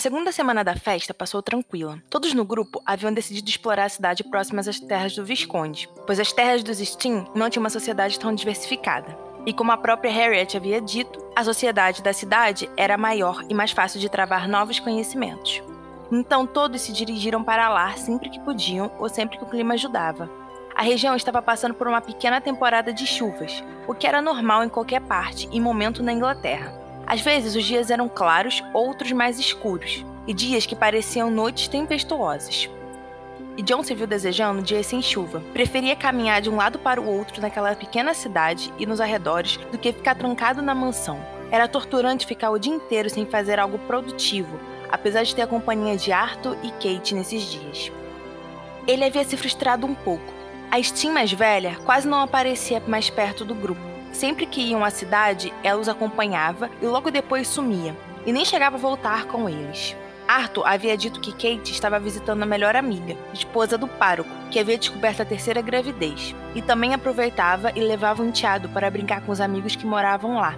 segunda 0.00 0.32
semana 0.32 0.64
da 0.64 0.74
festa 0.74 1.12
passou 1.12 1.42
tranquila. 1.42 2.02
Todos 2.08 2.32
no 2.32 2.44
grupo 2.44 2.82
haviam 2.86 3.12
decidido 3.12 3.48
explorar 3.48 3.84
a 3.84 3.88
cidade 3.88 4.24
próximas 4.24 4.66
às 4.66 4.80
terras 4.80 5.14
do 5.14 5.24
Visconde, 5.24 5.88
pois 6.06 6.18
as 6.18 6.32
terras 6.32 6.62
dos 6.62 6.78
Steam 6.78 7.30
não 7.34 7.50
tinham 7.50 7.62
uma 7.62 7.70
sociedade 7.70 8.18
tão 8.18 8.34
diversificada. 8.34 9.16
E 9.46 9.52
como 9.52 9.72
a 9.72 9.76
própria 9.76 10.10
Harriet 10.10 10.56
havia 10.56 10.80
dito, 10.80 11.22
a 11.36 11.44
sociedade 11.44 12.02
da 12.02 12.12
cidade 12.12 12.68
era 12.76 12.96
maior 12.96 13.44
e 13.48 13.54
mais 13.54 13.70
fácil 13.70 14.00
de 14.00 14.08
travar 14.08 14.48
novos 14.48 14.80
conhecimentos. 14.80 15.62
Então 16.10 16.46
todos 16.46 16.80
se 16.80 16.92
dirigiram 16.92 17.44
para 17.44 17.68
lá 17.68 17.94
sempre 17.96 18.30
que 18.30 18.40
podiam 18.40 18.90
ou 18.98 19.08
sempre 19.08 19.38
que 19.38 19.44
o 19.44 19.48
clima 19.48 19.74
ajudava. 19.74 20.30
A 20.74 20.82
região 20.82 21.14
estava 21.14 21.42
passando 21.42 21.74
por 21.74 21.86
uma 21.86 22.00
pequena 22.00 22.40
temporada 22.40 22.92
de 22.92 23.06
chuvas, 23.06 23.62
o 23.86 23.94
que 23.94 24.06
era 24.06 24.22
normal 24.22 24.64
em 24.64 24.68
qualquer 24.68 25.02
parte 25.02 25.48
e 25.52 25.60
momento 25.60 26.02
na 26.02 26.12
Inglaterra. 26.12 26.72
Às 27.10 27.20
vezes 27.22 27.56
os 27.56 27.64
dias 27.64 27.90
eram 27.90 28.08
claros, 28.08 28.62
outros 28.72 29.10
mais 29.10 29.36
escuros, 29.36 30.06
e 30.28 30.32
dias 30.32 30.64
que 30.64 30.76
pareciam 30.76 31.28
noites 31.28 31.66
tempestuosas. 31.66 32.70
E 33.56 33.62
John 33.62 33.82
se 33.82 33.96
viu 33.96 34.06
desejando 34.06 34.62
dias 34.62 34.86
sem 34.86 35.02
chuva. 35.02 35.42
Preferia 35.52 35.96
caminhar 35.96 36.40
de 36.40 36.48
um 36.48 36.54
lado 36.54 36.78
para 36.78 37.00
o 37.00 37.04
outro 37.04 37.42
naquela 37.42 37.74
pequena 37.74 38.14
cidade 38.14 38.72
e 38.78 38.86
nos 38.86 39.00
arredores 39.00 39.56
do 39.72 39.76
que 39.76 39.92
ficar 39.92 40.14
trancado 40.14 40.62
na 40.62 40.72
mansão. 40.72 41.18
Era 41.50 41.66
torturante 41.66 42.24
ficar 42.24 42.50
o 42.50 42.60
dia 42.60 42.72
inteiro 42.72 43.10
sem 43.10 43.26
fazer 43.26 43.58
algo 43.58 43.80
produtivo, 43.80 44.60
apesar 44.88 45.24
de 45.24 45.34
ter 45.34 45.42
a 45.42 45.48
companhia 45.48 45.96
de 45.96 46.12
Arthur 46.12 46.56
e 46.62 46.70
Kate 46.70 47.12
nesses 47.12 47.42
dias. 47.42 47.90
Ele 48.86 49.04
havia 49.04 49.24
se 49.24 49.36
frustrado 49.36 49.84
um 49.84 49.96
pouco. 49.96 50.32
A 50.70 50.80
Steam 50.80 51.12
mais 51.12 51.32
velha 51.32 51.76
quase 51.84 52.06
não 52.06 52.20
aparecia 52.20 52.80
mais 52.86 53.10
perto 53.10 53.44
do 53.44 53.56
grupo. 53.56 53.89
Sempre 54.12 54.46
que 54.46 54.60
iam 54.60 54.84
à 54.84 54.90
cidade, 54.90 55.52
ela 55.62 55.80
os 55.80 55.88
acompanhava 55.88 56.70
e 56.82 56.86
logo 56.86 57.10
depois 57.10 57.48
sumia, 57.48 57.96
e 58.26 58.32
nem 58.32 58.44
chegava 58.44 58.76
a 58.76 58.80
voltar 58.80 59.26
com 59.26 59.48
eles. 59.48 59.96
Arthur 60.28 60.64
havia 60.64 60.96
dito 60.96 61.20
que 61.20 61.32
Kate 61.32 61.72
estava 61.72 61.98
visitando 61.98 62.42
a 62.42 62.46
melhor 62.46 62.76
amiga, 62.76 63.16
esposa 63.34 63.76
do 63.76 63.88
pároco, 63.88 64.30
que 64.50 64.60
havia 64.60 64.78
descoberto 64.78 65.22
a 65.22 65.24
terceira 65.24 65.60
gravidez, 65.60 66.34
e 66.54 66.62
também 66.62 66.94
aproveitava 66.94 67.72
e 67.74 67.80
levava 67.80 68.22
o 68.22 68.26
enteado 68.26 68.68
para 68.68 68.90
brincar 68.90 69.22
com 69.22 69.32
os 69.32 69.40
amigos 69.40 69.74
que 69.74 69.84
moravam 69.84 70.36
lá. 70.36 70.54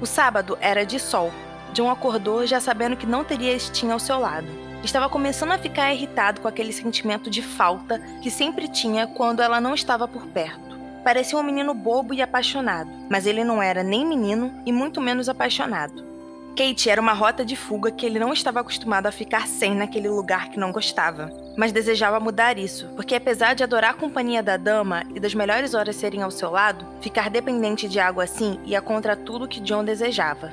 O 0.00 0.06
sábado 0.06 0.58
era 0.60 0.84
de 0.84 0.98
sol. 0.98 1.30
John 1.72 1.88
acordou 1.88 2.44
já 2.44 2.58
sabendo 2.58 2.96
que 2.96 3.06
não 3.06 3.22
teria 3.22 3.56
Steam 3.56 3.92
ao 3.92 4.00
seu 4.00 4.18
lado. 4.18 4.48
Estava 4.82 5.08
começando 5.08 5.52
a 5.52 5.58
ficar 5.58 5.94
irritado 5.94 6.40
com 6.40 6.48
aquele 6.48 6.72
sentimento 6.72 7.30
de 7.30 7.40
falta 7.40 8.00
que 8.20 8.32
sempre 8.32 8.66
tinha 8.66 9.06
quando 9.06 9.40
ela 9.40 9.60
não 9.60 9.74
estava 9.74 10.08
por 10.08 10.26
perto. 10.26 10.71
Parecia 11.04 11.36
um 11.38 11.42
menino 11.42 11.74
bobo 11.74 12.14
e 12.14 12.22
apaixonado, 12.22 12.90
mas 13.10 13.26
ele 13.26 13.42
não 13.42 13.60
era 13.60 13.82
nem 13.82 14.06
menino 14.06 14.52
e 14.64 14.72
muito 14.72 15.00
menos 15.00 15.28
apaixonado. 15.28 16.12
Kate 16.54 16.90
era 16.90 17.00
uma 17.00 17.14
rota 17.14 17.44
de 17.44 17.56
fuga 17.56 17.90
que 17.90 18.04
ele 18.04 18.18
não 18.18 18.32
estava 18.32 18.60
acostumado 18.60 19.06
a 19.06 19.12
ficar 19.12 19.48
sem 19.48 19.74
naquele 19.74 20.08
lugar 20.08 20.50
que 20.50 20.60
não 20.60 20.70
gostava, 20.70 21.32
mas 21.56 21.72
desejava 21.72 22.20
mudar 22.20 22.58
isso, 22.58 22.88
porque 22.94 23.14
apesar 23.14 23.54
de 23.54 23.64
adorar 23.64 23.92
a 23.92 23.94
companhia 23.94 24.42
da 24.42 24.58
dama 24.58 25.02
e 25.14 25.18
das 25.18 25.34
melhores 25.34 25.72
horas 25.72 25.96
serem 25.96 26.22
ao 26.22 26.30
seu 26.30 26.50
lado, 26.50 26.86
ficar 27.00 27.30
dependente 27.30 27.88
de 27.88 27.98
algo 27.98 28.20
assim 28.20 28.60
ia 28.66 28.82
contra 28.82 29.16
tudo 29.16 29.48
que 29.48 29.60
John 29.60 29.82
desejava. 29.82 30.52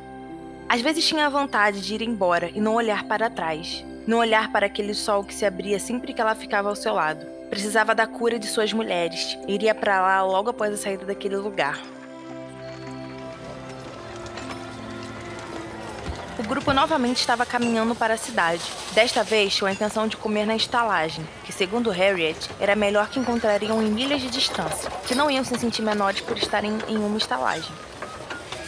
Às 0.69 0.81
vezes 0.81 1.05
tinha 1.05 1.29
vontade 1.29 1.81
de 1.81 1.95
ir 1.95 2.01
embora 2.01 2.49
e 2.55 2.61
não 2.61 2.75
olhar 2.75 3.03
para 3.03 3.29
trás, 3.29 3.85
não 4.07 4.19
olhar 4.19 4.51
para 4.51 4.67
aquele 4.67 4.93
sol 4.93 5.23
que 5.23 5.33
se 5.33 5.45
abria 5.45 5.79
sempre 5.79 6.13
que 6.13 6.21
ela 6.21 6.33
ficava 6.33 6.69
ao 6.69 6.75
seu 6.75 6.93
lado. 6.93 7.38
Precisava 7.49 7.95
da 7.95 8.05
cura 8.05 8.37
de 8.37 8.47
suas 8.47 8.71
mulheres. 8.71 9.37
Iria 9.47 9.73
para 9.73 10.01
lá 10.01 10.23
logo 10.23 10.51
após 10.51 10.73
a 10.73 10.77
saída 10.77 11.05
daquele 11.05 11.35
lugar. 11.35 11.79
O 16.37 16.43
grupo 16.43 16.71
novamente 16.71 17.17
estava 17.17 17.45
caminhando 17.45 17.93
para 17.93 18.13
a 18.13 18.17
cidade. 18.17 18.61
Desta 18.93 19.23
vez, 19.23 19.53
tinham 19.53 19.67
a 19.67 19.73
intenção 19.73 20.07
de 20.07 20.15
comer 20.15 20.45
na 20.45 20.55
estalagem, 20.55 21.27
que, 21.43 21.51
segundo 21.51 21.89
Harriet, 21.89 22.49
era 22.61 22.77
melhor 22.77 23.09
que 23.09 23.19
encontrariam 23.19 23.81
em 23.81 23.91
milhas 23.91 24.21
de 24.21 24.29
distância, 24.29 24.89
que 25.05 25.13
não 25.13 25.29
iam 25.29 25.43
se 25.43 25.57
sentir 25.57 25.81
menores 25.81 26.21
por 26.21 26.37
estarem 26.37 26.77
em 26.87 26.97
uma 26.97 27.17
estalagem. 27.17 27.73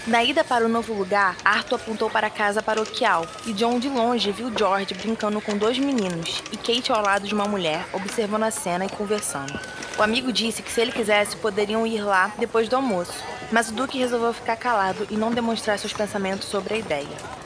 Na 0.08 0.24
ida 0.24 0.44
para 0.44 0.66
o 0.66 0.70
novo 0.70 0.94
lugar, 0.94 1.38
Arthur 1.46 1.76
apontou 1.76 2.10
para 2.10 2.26
a 2.26 2.30
casa 2.30 2.62
paroquial 2.64 3.24
e 3.46 3.54
John 3.54 3.78
de 3.78 3.88
longe 3.88 4.32
viu 4.32 4.52
George 4.58 4.96
brincando 4.96 5.40
com 5.40 5.56
dois 5.56 5.78
meninos 5.78 6.42
e 6.52 6.58
Kate 6.58 6.92
ao 6.92 7.04
lado 7.04 7.28
de 7.28 7.36
uma 7.36 7.46
mulher, 7.46 7.86
observando 7.94 8.44
a 8.44 8.52
cena 8.52 8.86
e 8.86 8.90
conversando. 8.90 9.60
O 10.00 10.02
amigo 10.02 10.34
disse 10.34 10.64
que 10.64 10.72
se 10.72 10.82
ele 10.82 10.92
quisesse 10.92 11.38
poderiam 11.38 11.86
ir 11.86 12.02
lá 12.02 12.34
depois 12.40 12.68
do 12.68 12.76
almoço, 12.76 13.14
mas 13.52 13.70
o 13.70 13.74
Duque 13.74 14.00
resolveu 14.00 14.34
ficar 14.34 14.56
calado 14.56 15.06
e 15.12 15.16
não 15.16 15.32
demonstrar 15.32 15.78
seus 15.78 15.94
pensamentos 15.94 16.48
sobre 16.48 16.74
a 16.74 16.78
ideia. 16.78 17.41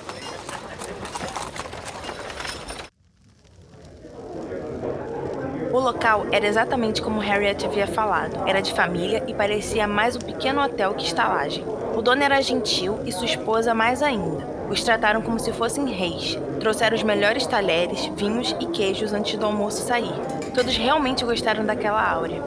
O 5.76 5.80
local 5.82 6.26
era 6.32 6.48
exatamente 6.48 7.02
como 7.02 7.20
Harriet 7.20 7.66
havia 7.66 7.86
falado. 7.86 8.48
Era 8.48 8.62
de 8.62 8.74
família 8.74 9.22
e 9.28 9.34
parecia 9.34 9.86
mais 9.86 10.16
um 10.16 10.22
pequeno 10.22 10.62
hotel 10.64 10.94
que 10.94 11.04
estalagem. 11.04 11.66
O 11.94 12.02
dono 12.02 12.24
era 12.24 12.42
gentil 12.42 13.02
e 13.06 13.12
sua 13.12 13.26
esposa 13.26 13.74
mais 13.74 14.02
ainda. 14.02 14.48
Os 14.70 14.82
trataram 14.82 15.22
como 15.22 15.38
se 15.38 15.52
fossem 15.52 15.86
reis. 15.92 16.40
Trouxeram 16.62 16.96
os 16.96 17.04
melhores 17.04 17.46
talheres, 17.46 18.06
vinhos 18.16 18.56
e 18.58 18.68
queijos 18.68 19.12
antes 19.12 19.38
do 19.38 19.46
almoço 19.46 19.86
sair. 19.86 20.14
Todos 20.54 20.78
realmente 20.78 21.26
gostaram 21.26 21.66
daquela 21.66 22.10
áurea. 22.10 22.42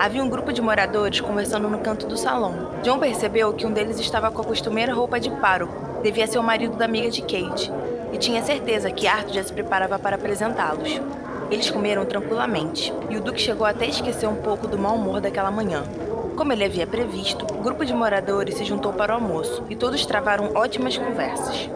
Havia 0.00 0.24
um 0.24 0.30
grupo 0.30 0.50
de 0.50 0.62
moradores 0.62 1.20
conversando 1.20 1.68
no 1.68 1.80
canto 1.80 2.06
do 2.06 2.16
salão. 2.16 2.70
John 2.82 2.98
percebeu 2.98 3.52
que 3.52 3.66
um 3.66 3.70
deles 3.70 4.00
estava 4.00 4.30
com 4.30 4.40
a 4.40 4.46
costumeira 4.46 4.94
roupa 4.94 5.20
de 5.20 5.28
pároco. 5.28 6.00
Devia 6.02 6.26
ser 6.26 6.38
o 6.38 6.42
marido 6.42 6.74
da 6.74 6.86
amiga 6.86 7.10
de 7.10 7.20
Kate 7.20 7.70
e 8.12 8.18
tinha 8.18 8.42
certeza 8.42 8.90
que 8.90 9.06
Arthur 9.06 9.34
já 9.34 9.42
se 9.42 9.52
preparava 9.52 9.98
para 9.98 10.16
apresentá-los. 10.16 11.00
Eles 11.50 11.70
comeram 11.70 12.04
tranquilamente, 12.04 12.92
e 13.10 13.16
o 13.16 13.20
Duque 13.20 13.40
chegou 13.40 13.66
até 13.66 13.86
a 13.86 13.88
esquecer 13.88 14.26
um 14.26 14.36
pouco 14.36 14.66
do 14.66 14.78
mau 14.78 14.94
humor 14.94 15.20
daquela 15.20 15.50
manhã. 15.50 15.84
Como 16.36 16.52
ele 16.52 16.64
havia 16.64 16.86
previsto, 16.86 17.46
o 17.54 17.62
grupo 17.62 17.84
de 17.84 17.92
moradores 17.92 18.54
se 18.54 18.64
juntou 18.64 18.92
para 18.92 19.12
o 19.12 19.16
almoço 19.16 19.64
e 19.68 19.76
todos 19.76 20.06
travaram 20.06 20.50
ótimas 20.54 20.96
conversas. 20.96 21.68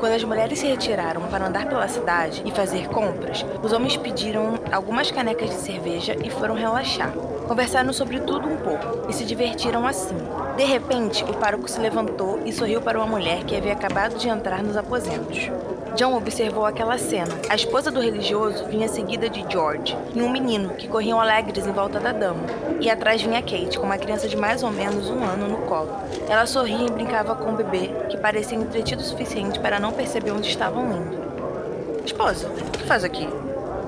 Quando 0.00 0.14
as 0.14 0.24
mulheres 0.24 0.58
se 0.58 0.66
retiraram 0.66 1.20
para 1.28 1.46
andar 1.46 1.68
pela 1.68 1.86
cidade 1.86 2.42
e 2.46 2.50
fazer 2.50 2.88
compras, 2.88 3.44
os 3.62 3.70
homens 3.70 3.98
pediram 3.98 4.58
algumas 4.72 5.10
canecas 5.10 5.50
de 5.50 5.56
cerveja 5.56 6.16
e 6.24 6.30
foram 6.30 6.54
relaxar. 6.54 7.12
Conversaram 7.46 7.92
sobre 7.92 8.18
tudo 8.20 8.48
um 8.48 8.56
pouco 8.56 9.10
e 9.10 9.12
se 9.12 9.26
divertiram 9.26 9.86
assim. 9.86 10.16
De 10.56 10.64
repente, 10.64 11.22
o 11.24 11.34
pároco 11.34 11.68
se 11.68 11.78
levantou 11.78 12.40
e 12.46 12.52
sorriu 12.52 12.80
para 12.80 12.96
uma 12.96 13.06
mulher 13.06 13.44
que 13.44 13.54
havia 13.54 13.74
acabado 13.74 14.16
de 14.16 14.26
entrar 14.26 14.62
nos 14.62 14.74
aposentos. 14.74 15.50
John 15.96 16.16
observou 16.16 16.64
aquela 16.64 16.96
cena. 16.98 17.34
A 17.48 17.54
esposa 17.54 17.90
do 17.90 18.00
religioso 18.00 18.64
vinha 18.66 18.88
seguida 18.88 19.28
de 19.28 19.44
George 19.50 19.96
e 20.14 20.22
um 20.22 20.30
menino 20.30 20.70
que 20.70 20.88
corriam 20.88 21.20
alegres 21.20 21.66
em 21.66 21.72
volta 21.72 21.98
da 21.98 22.12
dama. 22.12 22.44
E 22.80 22.88
atrás 22.88 23.20
vinha 23.20 23.42
Kate, 23.42 23.78
com 23.78 23.86
uma 23.86 23.98
criança 23.98 24.28
de 24.28 24.36
mais 24.36 24.62
ou 24.62 24.70
menos 24.70 25.08
um 25.10 25.22
ano 25.22 25.48
no 25.48 25.58
colo. 25.66 25.90
Ela 26.28 26.46
sorria 26.46 26.86
e 26.86 26.90
brincava 26.90 27.34
com 27.34 27.52
o 27.52 27.56
bebê, 27.56 27.90
que 28.08 28.16
parecia 28.16 28.56
entretido 28.56 29.02
o 29.02 29.04
suficiente 29.04 29.58
para 29.58 29.80
não 29.80 29.92
perceber 29.92 30.30
onde 30.30 30.48
estavam 30.48 30.92
indo. 30.92 32.04
Esposa, 32.04 32.48
o 32.48 32.70
que 32.70 32.84
faz 32.84 33.04
aqui? 33.04 33.28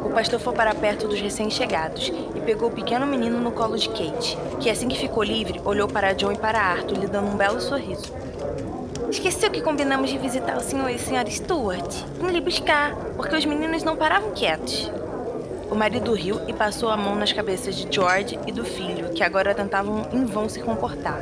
O 0.05 0.11
pastor 0.11 0.41
foi 0.41 0.53
para 0.53 0.75
perto 0.75 1.07
dos 1.07 1.21
recém-chegados 1.21 2.13
e 2.35 2.41
pegou 2.41 2.69
o 2.69 2.73
pequeno 2.73 3.07
menino 3.07 3.41
no 3.41 3.53
colo 3.53 3.79
de 3.79 3.89
Kate, 3.89 4.37
que 4.61 4.69
assim 4.69 4.89
que 4.89 4.99
ficou 4.99 5.23
livre, 5.23 5.61
olhou 5.65 5.89
para 5.89 6.13
John 6.13 6.33
e 6.33 6.37
para 6.37 6.61
Arthur, 6.61 6.99
lhe 6.99 7.07
dando 7.07 7.29
um 7.29 7.37
belo 7.37 7.61
sorriso. 7.61 8.13
Esqueceu 9.13 9.51
que 9.51 9.61
combinamos 9.61 10.09
de 10.09 10.17
visitar 10.17 10.57
o 10.57 10.63
senhor 10.63 10.89
e 10.89 10.95
a 10.95 10.99
senhora 10.99 11.31
Stuart? 11.31 12.03
Vim 12.19 12.29
lhe 12.29 12.41
buscar, 12.41 12.97
porque 13.15 13.37
os 13.37 13.45
meninos 13.45 13.85
não 13.85 13.95
paravam 13.95 14.31
quietos. 14.31 14.91
O 15.71 15.75
marido 15.75 16.15
riu 16.15 16.41
e 16.49 16.53
passou 16.55 16.89
a 16.89 16.97
mão 16.97 17.15
nas 17.15 17.31
cabeças 17.31 17.75
de 17.75 17.95
George 17.95 18.39
e 18.47 18.53
do 18.53 18.65
filho, 18.65 19.11
que 19.11 19.23
agora 19.23 19.55
tentavam 19.55 20.09
em 20.15 20.25
vão 20.25 20.49
se 20.49 20.61
comportar. 20.61 21.21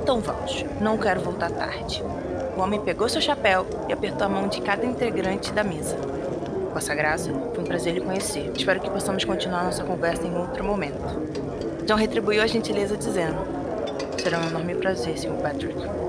Então 0.00 0.20
vamos, 0.20 0.64
não 0.80 0.96
quero 0.96 1.22
voltar 1.22 1.50
tarde. 1.50 2.04
O 2.56 2.60
homem 2.60 2.80
pegou 2.80 3.08
seu 3.08 3.20
chapéu 3.20 3.66
e 3.88 3.92
apertou 3.92 4.26
a 4.26 4.30
mão 4.30 4.46
de 4.46 4.60
cada 4.60 4.86
integrante 4.86 5.52
da 5.52 5.64
mesa. 5.64 5.96
Vossa 6.72 6.94
Graça, 6.94 7.32
foi 7.52 7.64
um 7.64 7.66
prazer 7.66 7.94
lhe 7.94 8.00
conhecer. 8.00 8.52
Espero 8.54 8.78
que 8.78 8.88
possamos 8.88 9.24
continuar 9.24 9.64
nossa 9.64 9.82
conversa 9.82 10.24
em 10.24 10.38
outro 10.38 10.62
momento. 10.62 11.82
John 11.84 11.96
retribuiu 11.96 12.44
a 12.44 12.46
gentileza 12.46 12.96
dizendo: 12.96 13.38
Será 14.22 14.38
um 14.38 14.46
enorme 14.46 14.76
prazer, 14.76 15.18
Sr. 15.18 15.32
Patrick. 15.42 16.03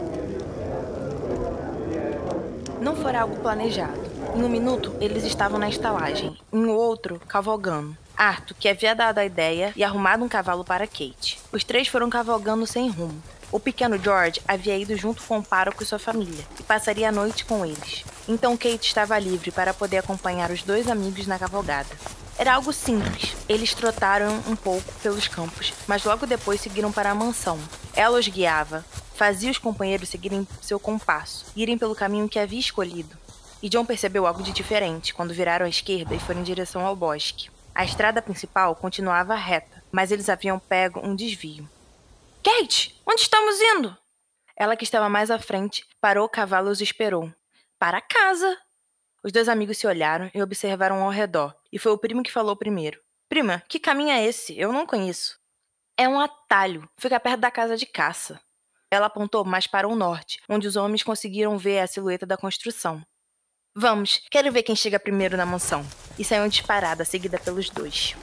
Fora 3.06 3.22
algo 3.22 3.36
planejado. 3.36 4.02
Em 4.36 4.44
um 4.44 4.50
minuto, 4.50 4.96
eles 5.00 5.24
estavam 5.26 5.60
na 5.60 5.70
estalagem, 5.70 6.36
em 6.52 6.66
outro, 6.66 7.22
cavalgando. 7.28 7.96
Arthur, 8.18 8.56
que 8.60 8.68
havia 8.68 8.96
dado 8.96 9.20
a 9.20 9.26
ideia 9.26 9.72
e 9.76 9.84
arrumado 9.84 10.26
um 10.26 10.28
cavalo 10.28 10.66
para 10.66 10.88
Kate. 10.88 11.40
Os 11.52 11.64
três 11.64 11.88
foram 11.88 12.10
cavalgando 12.10 12.66
sem 12.66 12.90
rumo. 12.90 13.22
O 13.52 13.60
pequeno 13.60 14.00
George 14.00 14.42
havia 14.48 14.76
ido 14.76 14.98
junto 14.98 15.22
com 15.22 15.38
o 15.38 15.44
pároco 15.44 15.84
e 15.84 15.86
sua 15.86 16.00
família 16.00 16.44
e 16.60 16.64
passaria 16.64 17.10
a 17.10 17.12
noite 17.12 17.46
com 17.46 17.64
eles. 17.64 18.04
Então 18.28 18.58
Kate 18.58 18.88
estava 18.88 19.20
livre 19.20 19.52
para 19.52 19.72
poder 19.72 19.98
acompanhar 19.98 20.50
os 20.50 20.64
dois 20.64 20.90
amigos 20.90 21.28
na 21.28 21.38
cavalgada. 21.38 21.96
Era 22.40 22.56
algo 22.56 22.74
simples. 22.74 23.36
Eles 23.48 23.76
trotaram 23.76 24.42
um 24.48 24.56
pouco 24.56 24.92
pelos 25.04 25.28
campos, 25.28 25.72
mas 25.88 26.04
logo 26.04 26.26
depois 26.26 26.60
seguiram 26.60 26.92
para 26.92 27.12
a 27.12 27.16
mansão. 27.16 27.60
Ela 27.96 28.18
os 28.18 28.28
guiava, 28.28 28.84
fazia 29.16 29.50
os 29.50 29.58
companheiros 29.58 30.10
seguirem 30.10 30.48
seu 30.62 30.80
compasso, 30.80 31.46
irem 31.56 31.78
pelo 31.78 31.96
caminho 31.96 32.30
que 32.30 32.38
havia 32.38 32.60
escolhido. 32.60 33.18
E 33.64 33.70
John 33.70 33.86
percebeu 33.86 34.28
algo 34.28 34.44
de 34.44 34.52
diferente 34.52 35.14
quando 35.14 35.34
viraram 35.34 35.66
à 35.66 35.70
esquerda 35.70 36.14
e 36.14 36.20
foram 36.20 36.42
em 36.42 36.44
direção 36.44 36.86
ao 36.86 36.96
bosque. 36.96 37.50
A 37.74 37.84
estrada 37.84 38.22
principal 38.22 38.76
continuava 38.76 39.34
reta, 39.34 39.84
mas 39.92 40.12
eles 40.12 40.30
haviam 40.30 40.60
pego 40.60 41.00
um 41.00 41.16
desvio. 41.16 41.68
Kate, 42.44 43.02
onde 43.08 43.22
estamos 43.22 43.60
indo? 43.60 43.98
Ela, 44.56 44.76
que 44.76 44.84
estava 44.84 45.10
mais 45.10 45.32
à 45.32 45.40
frente, 45.40 45.86
parou 46.00 46.26
o 46.26 46.30
cavalo 46.30 46.70
e 46.70 46.72
os 46.72 46.82
esperou. 46.82 47.32
Para 47.80 48.02
casa! 48.02 48.58
Os 49.24 49.32
dois 49.32 49.50
amigos 49.50 49.78
se 49.78 49.88
olharam 49.88 50.30
e 50.34 50.42
observaram 50.42 51.02
ao 51.02 51.10
redor, 51.10 51.56
e 51.72 51.80
foi 51.80 51.92
o 51.92 51.98
primo 51.98 52.22
que 52.22 52.32
falou 52.32 52.56
primeiro. 52.56 53.02
Prima, 53.28 53.64
que 53.68 53.80
caminho 53.80 54.12
é 54.12 54.24
esse? 54.24 54.58
Eu 54.58 54.72
não 54.72 54.86
conheço. 54.86 55.40
É 55.98 56.08
um 56.08 56.20
atalho. 56.20 56.88
Fica 56.98 57.20
perto 57.20 57.40
da 57.40 57.50
casa 57.50 57.76
de 57.76 57.86
caça. 57.86 58.40
Ela 58.96 59.08
apontou 59.08 59.44
mais 59.44 59.68
para 59.68 59.90
o 59.90 59.94
norte, 59.94 60.40
onde 60.48 60.70
os 60.70 60.78
homens 60.78 61.04
conseguiram 61.04 61.58
ver 61.58 61.80
a 61.80 61.88
silhueta 61.88 62.26
da 62.26 62.38
construção. 62.38 63.04
Vamos, 63.76 64.22
quero 64.32 64.50
ver 64.54 64.64
quem 64.64 64.74
chega 64.74 64.98
primeiro 64.98 65.36
na 65.36 65.46
mansão. 65.46 65.86
E 66.18 66.24
saiu 66.24 66.48
disparada, 66.48 67.04
seguida 67.04 67.38
pelos 67.38 67.70
dois. 67.70 68.16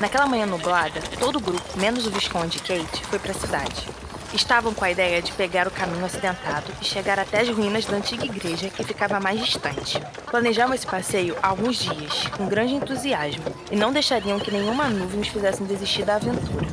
Naquela 0.00 0.26
manhã 0.26 0.46
nublada, 0.46 1.00
todo 1.18 1.38
o 1.38 1.40
grupo, 1.40 1.76
menos 1.76 2.06
o 2.06 2.10
Visconde 2.12 2.58
e 2.58 2.60
Kate, 2.60 3.04
foi 3.06 3.18
para 3.18 3.32
a 3.32 3.34
cidade. 3.34 4.05
Estavam 4.34 4.74
com 4.74 4.84
a 4.84 4.90
ideia 4.90 5.22
de 5.22 5.32
pegar 5.32 5.66
o 5.66 5.70
caminho 5.70 6.04
acidentado 6.04 6.70
e 6.80 6.84
chegar 6.84 7.18
até 7.18 7.40
as 7.40 7.48
ruínas 7.48 7.86
da 7.86 7.96
antiga 7.96 8.24
igreja 8.24 8.68
que 8.68 8.84
ficava 8.84 9.20
mais 9.20 9.40
distante. 9.44 10.00
Planejavam 10.30 10.74
esse 10.74 10.86
passeio 10.86 11.36
há 11.42 11.48
alguns 11.48 11.78
dias, 11.78 12.26
com 12.36 12.46
grande 12.46 12.74
entusiasmo, 12.74 13.44
e 13.70 13.76
não 13.76 13.92
deixariam 13.92 14.38
que 14.38 14.50
nenhuma 14.50 14.88
nuvem 14.88 15.20
os 15.20 15.28
fizesse 15.28 15.62
desistir 15.62 16.04
da 16.04 16.16
aventura. 16.16 16.66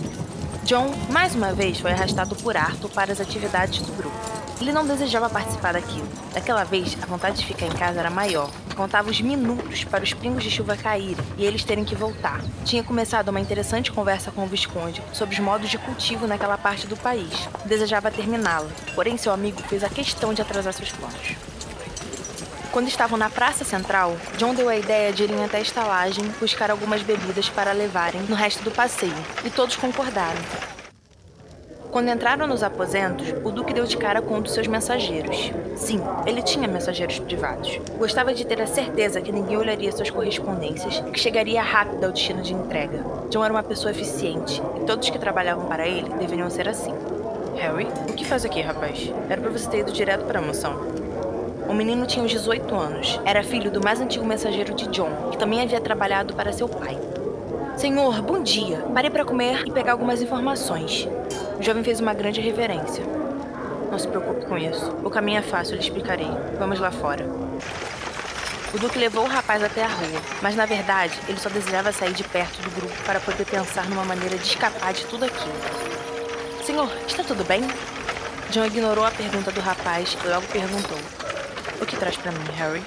John, 0.63 0.93
mais 1.11 1.35
uma 1.35 1.53
vez, 1.53 1.79
foi 1.79 1.91
arrastado 1.91 2.35
por 2.35 2.57
Arthur 2.57 2.89
para 2.89 3.11
as 3.11 3.21
atividades 3.21 3.81
do 3.81 3.93
grupo. 3.93 4.32
Ele 4.63 4.71
não 4.71 4.87
desejava 4.87 5.29
participar 5.29 5.73
daquilo. 5.73 6.07
Daquela 6.33 6.63
vez, 6.63 6.97
a 7.01 7.05
vontade 7.05 7.35
de 7.37 7.45
ficar 7.45 7.65
em 7.65 7.73
casa 7.73 7.99
era 7.99 8.09
maior. 8.09 8.49
Contava 8.77 9.09
os 9.09 9.19
minutos 9.19 9.83
para 9.83 10.05
os 10.05 10.13
pingos 10.13 10.41
de 10.41 10.49
chuva 10.49 10.77
caírem 10.77 11.17
e 11.37 11.43
eles 11.43 11.65
terem 11.65 11.83
que 11.83 11.93
voltar. 11.93 12.41
Tinha 12.63 12.81
começado 12.81 13.27
uma 13.27 13.41
interessante 13.41 13.91
conversa 13.91 14.31
com 14.31 14.45
o 14.45 14.47
Visconde 14.47 15.03
sobre 15.11 15.35
os 15.35 15.39
modos 15.41 15.69
de 15.69 15.77
cultivo 15.77 16.27
naquela 16.27 16.57
parte 16.57 16.87
do 16.87 16.95
país. 16.95 17.49
Desejava 17.65 18.09
terminá-la, 18.09 18.69
porém 18.95 19.17
seu 19.17 19.33
amigo 19.33 19.61
fez 19.63 19.83
a 19.83 19.89
questão 19.89 20.33
de 20.33 20.41
atrasar 20.41 20.71
seus 20.71 20.93
planos. 20.93 21.35
Quando 22.71 22.87
estavam 22.87 23.17
na 23.17 23.29
praça 23.29 23.65
central, 23.65 24.15
John 24.37 24.55
deu 24.55 24.69
a 24.69 24.77
ideia 24.77 25.11
de 25.11 25.23
irem 25.23 25.43
até 25.43 25.57
a 25.57 25.61
estalagem 25.61 26.23
buscar 26.39 26.71
algumas 26.71 27.01
bebidas 27.01 27.49
para 27.49 27.73
levarem 27.73 28.21
no 28.29 28.35
resto 28.35 28.63
do 28.63 28.71
passeio, 28.71 29.13
e 29.43 29.49
todos 29.49 29.75
concordaram. 29.75 30.39
Quando 31.93 32.09
entraram 32.09 32.47
nos 32.47 32.63
aposentos, 32.63 33.35
o 33.43 33.51
Duque 33.51 33.71
deu 33.71 33.85
de 33.85 33.95
cara 33.95 34.19
com 34.19 34.37
um 34.37 34.41
dos 34.41 34.51
seus 34.51 34.65
mensageiros. 34.65 35.51
Sim, 35.75 36.01
ele 36.25 36.41
tinha 36.41 36.67
mensageiros 36.67 37.19
privados. 37.19 37.79
Gostava 37.99 38.33
de 38.33 38.43
ter 38.47 38.59
a 38.59 38.65
certeza 38.65 39.21
que 39.21 39.31
ninguém 39.31 39.57
olharia 39.57 39.91
suas 39.91 40.09
correspondências 40.09 41.03
e 41.07 41.11
que 41.11 41.19
chegaria 41.19 41.61
rápido 41.61 42.03
ao 42.03 42.11
destino 42.11 42.41
de 42.41 42.51
entrega. 42.51 43.05
John 43.29 43.45
era 43.45 43.53
uma 43.53 43.61
pessoa 43.61 43.91
eficiente 43.91 44.59
e 44.75 44.85
todos 44.85 45.11
que 45.11 45.19
trabalhavam 45.19 45.67
para 45.67 45.87
ele 45.87 46.09
deveriam 46.17 46.49
ser 46.49 46.67
assim. 46.67 46.95
Harry, 47.57 47.87
o 48.09 48.13
que 48.13 48.25
faz 48.25 48.43
aqui, 48.43 48.59
rapaz? 48.59 49.13
Era 49.29 49.39
para 49.39 49.51
você 49.51 49.69
ter 49.69 49.79
ido 49.81 49.91
direto 49.91 50.25
para 50.25 50.39
a 50.39 50.41
mansão. 50.41 50.75
O 51.69 51.75
menino 51.75 52.07
tinha 52.07 52.25
uns 52.25 52.31
18 52.31 52.73
anos. 52.73 53.21
Era 53.23 53.43
filho 53.43 53.69
do 53.69 53.83
mais 53.83 54.01
antigo 54.01 54.25
mensageiro 54.25 54.73
de 54.73 54.87
John, 54.87 55.29
que 55.29 55.37
também 55.37 55.61
havia 55.61 55.79
trabalhado 55.79 56.33
para 56.33 56.51
seu 56.51 56.67
pai. 56.67 56.97
Senhor, 57.77 58.21
bom 58.21 58.41
dia. 58.41 58.79
Parei 58.93 59.11
para 59.11 59.25
comer 59.25 59.63
e 59.67 59.71
pegar 59.71 59.91
algumas 59.91 60.21
informações. 60.21 61.07
O 61.63 61.65
jovem 61.65 61.81
fez 61.81 62.01
uma 62.01 62.13
grande 62.13 62.41
reverência. 62.41 63.05
Não 63.89 63.97
se 63.97 64.05
preocupe 64.05 64.45
com 64.47 64.57
isso. 64.57 64.91
O 65.01 65.09
caminho 65.09 65.39
é 65.39 65.41
fácil, 65.41 65.75
lhe 65.75 65.81
explicarei. 65.81 66.27
Vamos 66.59 66.77
lá 66.77 66.91
fora. 66.91 67.25
O 68.73 68.77
Duque 68.77 68.99
levou 68.99 69.23
o 69.23 69.29
rapaz 69.29 69.63
até 69.63 69.81
a 69.81 69.87
rua, 69.87 70.21
mas 70.41 70.57
na 70.57 70.65
verdade 70.65 71.17
ele 71.25 71.39
só 71.39 71.47
desejava 71.47 71.93
sair 71.93 72.11
de 72.11 72.25
perto 72.25 72.61
do 72.61 72.69
grupo 72.69 72.93
para 73.05 73.21
poder 73.21 73.45
pensar 73.45 73.89
numa 73.89 74.03
maneira 74.03 74.37
de 74.37 74.43
escapar 74.43 74.91
de 74.91 75.05
tudo 75.05 75.23
aquilo. 75.23 75.55
Senhor, 76.65 76.91
está 77.07 77.23
tudo 77.23 77.45
bem? 77.45 77.61
John 78.51 78.65
ignorou 78.65 79.05
a 79.05 79.11
pergunta 79.11 79.49
do 79.49 79.61
rapaz 79.61 80.17
e 80.21 80.27
logo 80.27 80.45
perguntou: 80.47 80.97
O 81.81 81.85
que 81.85 81.95
traz 81.95 82.17
para 82.17 82.33
mim, 82.33 82.43
Harry? 82.57 82.83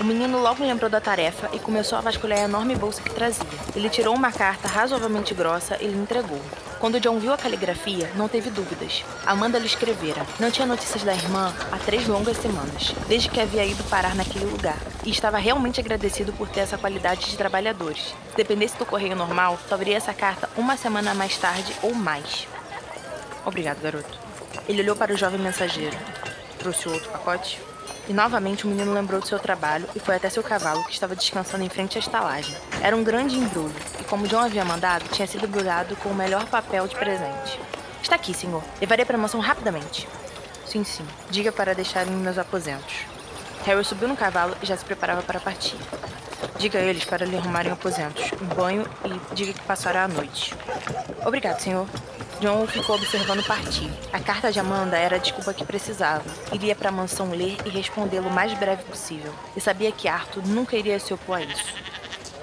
O 0.00 0.04
menino 0.04 0.40
logo 0.40 0.64
lembrou 0.64 0.88
da 0.88 0.98
tarefa 0.98 1.50
e 1.52 1.58
começou 1.58 1.98
a 1.98 2.00
vasculhar 2.00 2.38
a 2.38 2.44
enorme 2.44 2.74
bolsa 2.74 3.02
que 3.02 3.10
trazia. 3.10 3.44
Ele 3.76 3.90
tirou 3.90 4.14
uma 4.14 4.32
carta 4.32 4.66
razoavelmente 4.66 5.34
grossa 5.34 5.76
e 5.78 5.86
lhe 5.86 5.98
entregou. 5.98 6.40
Quando 6.78 6.98
John 6.98 7.18
viu 7.18 7.34
a 7.34 7.36
caligrafia, 7.36 8.10
não 8.16 8.26
teve 8.26 8.48
dúvidas. 8.48 9.04
Amanda 9.26 9.58
lhe 9.58 9.66
escrevera. 9.66 10.26
Não 10.38 10.50
tinha 10.50 10.66
notícias 10.66 11.02
da 11.02 11.12
irmã 11.12 11.52
há 11.70 11.76
três 11.76 12.08
longas 12.08 12.38
semanas, 12.38 12.94
desde 13.06 13.28
que 13.28 13.38
havia 13.38 13.66
ido 13.66 13.84
parar 13.90 14.14
naquele 14.14 14.46
lugar, 14.46 14.78
e 15.04 15.10
estava 15.10 15.36
realmente 15.36 15.80
agradecido 15.80 16.32
por 16.32 16.48
ter 16.48 16.60
essa 16.60 16.78
qualidade 16.78 17.28
de 17.28 17.36
trabalhadores. 17.36 18.14
Se 18.30 18.36
dependesse 18.38 18.78
do 18.78 18.86
correio 18.86 19.14
normal, 19.14 19.58
só 19.68 19.76
viria 19.76 19.98
essa 19.98 20.14
carta 20.14 20.48
uma 20.56 20.78
semana 20.78 21.12
mais 21.12 21.36
tarde 21.36 21.76
ou 21.82 21.94
mais. 21.94 22.48
Obrigado, 23.44 23.82
garoto. 23.82 24.18
Ele 24.66 24.80
olhou 24.80 24.96
para 24.96 25.12
o 25.12 25.16
jovem 25.18 25.38
mensageiro. 25.38 25.96
Trouxe 26.58 26.88
outro 26.88 27.10
pacote? 27.10 27.69
E 28.10 28.12
novamente 28.12 28.66
o 28.66 28.68
menino 28.68 28.92
lembrou 28.92 29.20
do 29.20 29.26
seu 29.28 29.38
trabalho 29.38 29.88
e 29.94 30.00
foi 30.00 30.16
até 30.16 30.28
seu 30.28 30.42
cavalo, 30.42 30.82
que 30.82 30.92
estava 30.92 31.14
descansando 31.14 31.62
em 31.62 31.68
frente 31.68 31.96
à 31.96 32.00
estalagem. 32.00 32.56
Era 32.82 32.96
um 32.96 33.04
grande 33.04 33.38
embrulho, 33.38 33.72
e 34.00 34.02
como 34.02 34.26
John 34.26 34.40
havia 34.40 34.64
mandado, 34.64 35.08
tinha 35.10 35.28
sido 35.28 35.46
embrulhado 35.46 35.94
com 35.94 36.08
o 36.08 36.14
melhor 36.14 36.44
papel 36.46 36.88
de 36.88 36.96
presente. 36.96 37.60
Está 38.02 38.16
aqui, 38.16 38.34
senhor. 38.34 38.64
Levarei 38.80 39.04
para 39.04 39.16
a 39.16 39.20
mansão 39.20 39.38
rapidamente. 39.38 40.08
Sim, 40.66 40.82
sim. 40.82 41.06
Diga 41.30 41.52
para 41.52 41.72
deixarem 41.72 42.12
meus 42.12 42.36
aposentos. 42.36 43.06
Harry 43.64 43.84
subiu 43.84 44.08
no 44.08 44.16
cavalo 44.16 44.56
e 44.60 44.66
já 44.66 44.76
se 44.76 44.84
preparava 44.84 45.22
para 45.22 45.38
partir. 45.38 45.76
Diga 46.58 46.80
a 46.80 46.82
eles 46.82 47.04
para 47.04 47.24
lhe 47.24 47.36
arrumarem 47.36 47.70
aposentos, 47.70 48.24
um 48.42 48.46
banho 48.56 48.84
e 49.04 49.34
diga 49.36 49.52
que 49.52 49.62
passará 49.62 50.02
a 50.02 50.08
noite. 50.08 50.52
Obrigado, 51.24 51.60
senhor. 51.60 51.86
John 52.40 52.66
ficou 52.66 52.96
observando 52.96 53.44
partir. 53.44 53.90
A 54.10 54.18
carta 54.18 54.50
de 54.50 54.58
Amanda 54.58 54.96
era 54.96 55.16
a 55.16 55.18
desculpa 55.18 55.52
que 55.52 55.62
precisava. 55.62 56.24
Iria 56.50 56.74
para 56.74 56.88
a 56.88 56.92
mansão 56.92 57.30
ler 57.32 57.58
e 57.66 57.68
respondê-lo 57.68 58.28
o 58.28 58.32
mais 58.32 58.54
breve 58.54 58.82
possível. 58.84 59.30
E 59.54 59.60
sabia 59.60 59.92
que 59.92 60.08
Arthur 60.08 60.46
nunca 60.46 60.74
iria 60.74 60.98
se 60.98 61.12
opor 61.12 61.36
a 61.36 61.42
isso. 61.42 61.74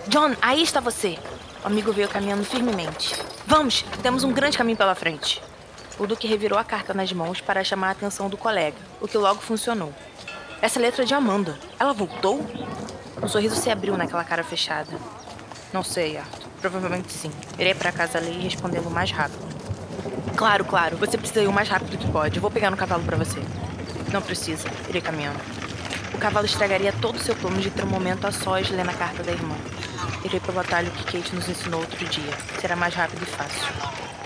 John, 0.08 0.36
aí 0.40 0.62
está 0.62 0.80
você! 0.80 1.18
O 1.64 1.68
amigo 1.68 1.92
veio 1.92 2.08
caminhando 2.08 2.46
firmemente. 2.46 3.16
Vamos, 3.48 3.84
temos 4.04 4.24
um 4.24 4.32
grande 4.32 4.56
caminho 4.56 4.78
pela 4.78 4.94
frente. 4.94 5.42
O 5.98 6.06
Duque 6.06 6.28
revirou 6.28 6.60
a 6.60 6.64
carta 6.64 6.94
nas 6.94 7.12
mãos 7.12 7.42
para 7.42 7.64
chamar 7.64 7.88
a 7.88 7.92
atenção 7.92 8.30
do 8.30 8.38
colega, 8.38 8.78
o 9.02 9.08
que 9.08 9.18
logo 9.18 9.42
funcionou. 9.42 9.92
Essa 10.62 10.80
letra 10.80 11.02
é 11.02 11.06
de 11.06 11.16
Amanda. 11.16 11.58
Ela 11.80 11.92
voltou? 11.92 12.46
Um 13.22 13.28
sorriso 13.28 13.56
se 13.56 13.72
abriu 13.72 13.98
naquela 13.98 14.24
cara 14.24 14.44
fechada. 14.44 14.92
Não 15.74 15.84
sei, 15.84 16.18
Arthur. 16.18 16.48
Provavelmente 16.62 17.12
sim. 17.12 17.32
Irei 17.58 17.74
para 17.74 17.92
casa 17.92 18.20
ler 18.20 18.34
e 18.34 18.44
respondê-lo 18.44 18.92
mais 18.92 19.10
rápido. 19.10 19.57
Claro, 20.38 20.64
claro. 20.66 20.96
Você 20.98 21.18
precisa 21.18 21.42
ir 21.42 21.48
o 21.48 21.52
mais 21.52 21.68
rápido 21.68 21.98
que 21.98 22.08
pode. 22.12 22.36
Eu 22.36 22.42
vou 22.44 22.52
pegar 22.52 22.70
no 22.70 22.78
cavalo 22.78 23.04
para 23.04 23.18
você. 23.18 23.42
Não 24.14 24.22
precisa. 24.22 24.70
Irei 24.88 25.02
caminhando. 25.02 25.40
O 26.14 26.20
cavalo 26.20 26.46
estragaria 26.46 26.94
todo 27.02 27.16
o 27.16 27.20
seu 27.20 27.36
plano 27.36 27.60
de 27.60 27.72
ter 27.72 27.84
um 27.84 27.88
momento 27.88 28.28
a 28.28 28.32
sós 28.32 28.70
lendo 28.70 28.92
a 28.92 28.94
carta 28.94 29.24
da 29.24 29.32
irmã. 29.32 29.56
Irei 30.24 30.40
pelo 30.40 30.60
atalho 30.60 30.92
que 30.92 31.06
Kate 31.06 31.34
nos 31.34 31.50
ensinou 31.50 31.80
outro 31.80 32.06
dia. 32.06 32.32
Será 32.62 32.76
mais 32.76 32.94
rápido 32.94 33.24
e 33.24 33.26
fácil. 33.26 33.68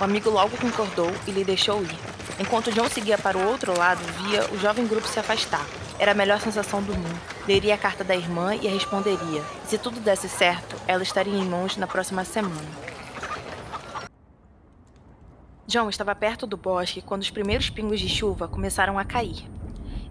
O 0.01 0.03
amigo 0.03 0.29
logo 0.29 0.57
concordou 0.57 1.09
e 1.25 1.31
lhe 1.31 1.45
deixou 1.45 1.81
ir. 1.81 1.97
Enquanto 2.37 2.73
John 2.73 2.89
seguia 2.89 3.17
para 3.17 3.37
o 3.37 3.47
outro 3.47 3.77
lado, 3.77 4.01
via 4.21 4.45
o 4.51 4.59
jovem 4.59 4.85
grupo 4.85 5.07
se 5.07 5.17
afastar. 5.17 5.65
Era 5.97 6.11
a 6.11 6.15
melhor 6.15 6.41
sensação 6.41 6.83
do 6.83 6.93
mundo. 6.93 7.21
Leria 7.47 7.75
a 7.75 7.77
carta 7.77 8.03
da 8.03 8.17
irmã 8.17 8.53
e 8.53 8.67
a 8.67 8.71
responderia. 8.71 9.43
Se 9.65 9.77
tudo 9.77 10.01
desse 10.01 10.27
certo, 10.27 10.75
ela 10.85 11.03
estaria 11.03 11.37
em 11.37 11.45
mãos 11.45 11.77
na 11.77 11.87
próxima 11.87 12.25
semana. 12.25 12.90
John 15.71 15.87
estava 15.87 16.13
perto 16.13 16.45
do 16.45 16.57
bosque 16.57 17.01
quando 17.01 17.21
os 17.21 17.29
primeiros 17.29 17.69
pingos 17.69 17.97
de 17.97 18.09
chuva 18.09 18.45
começaram 18.45 18.99
a 18.99 19.05
cair. 19.05 19.49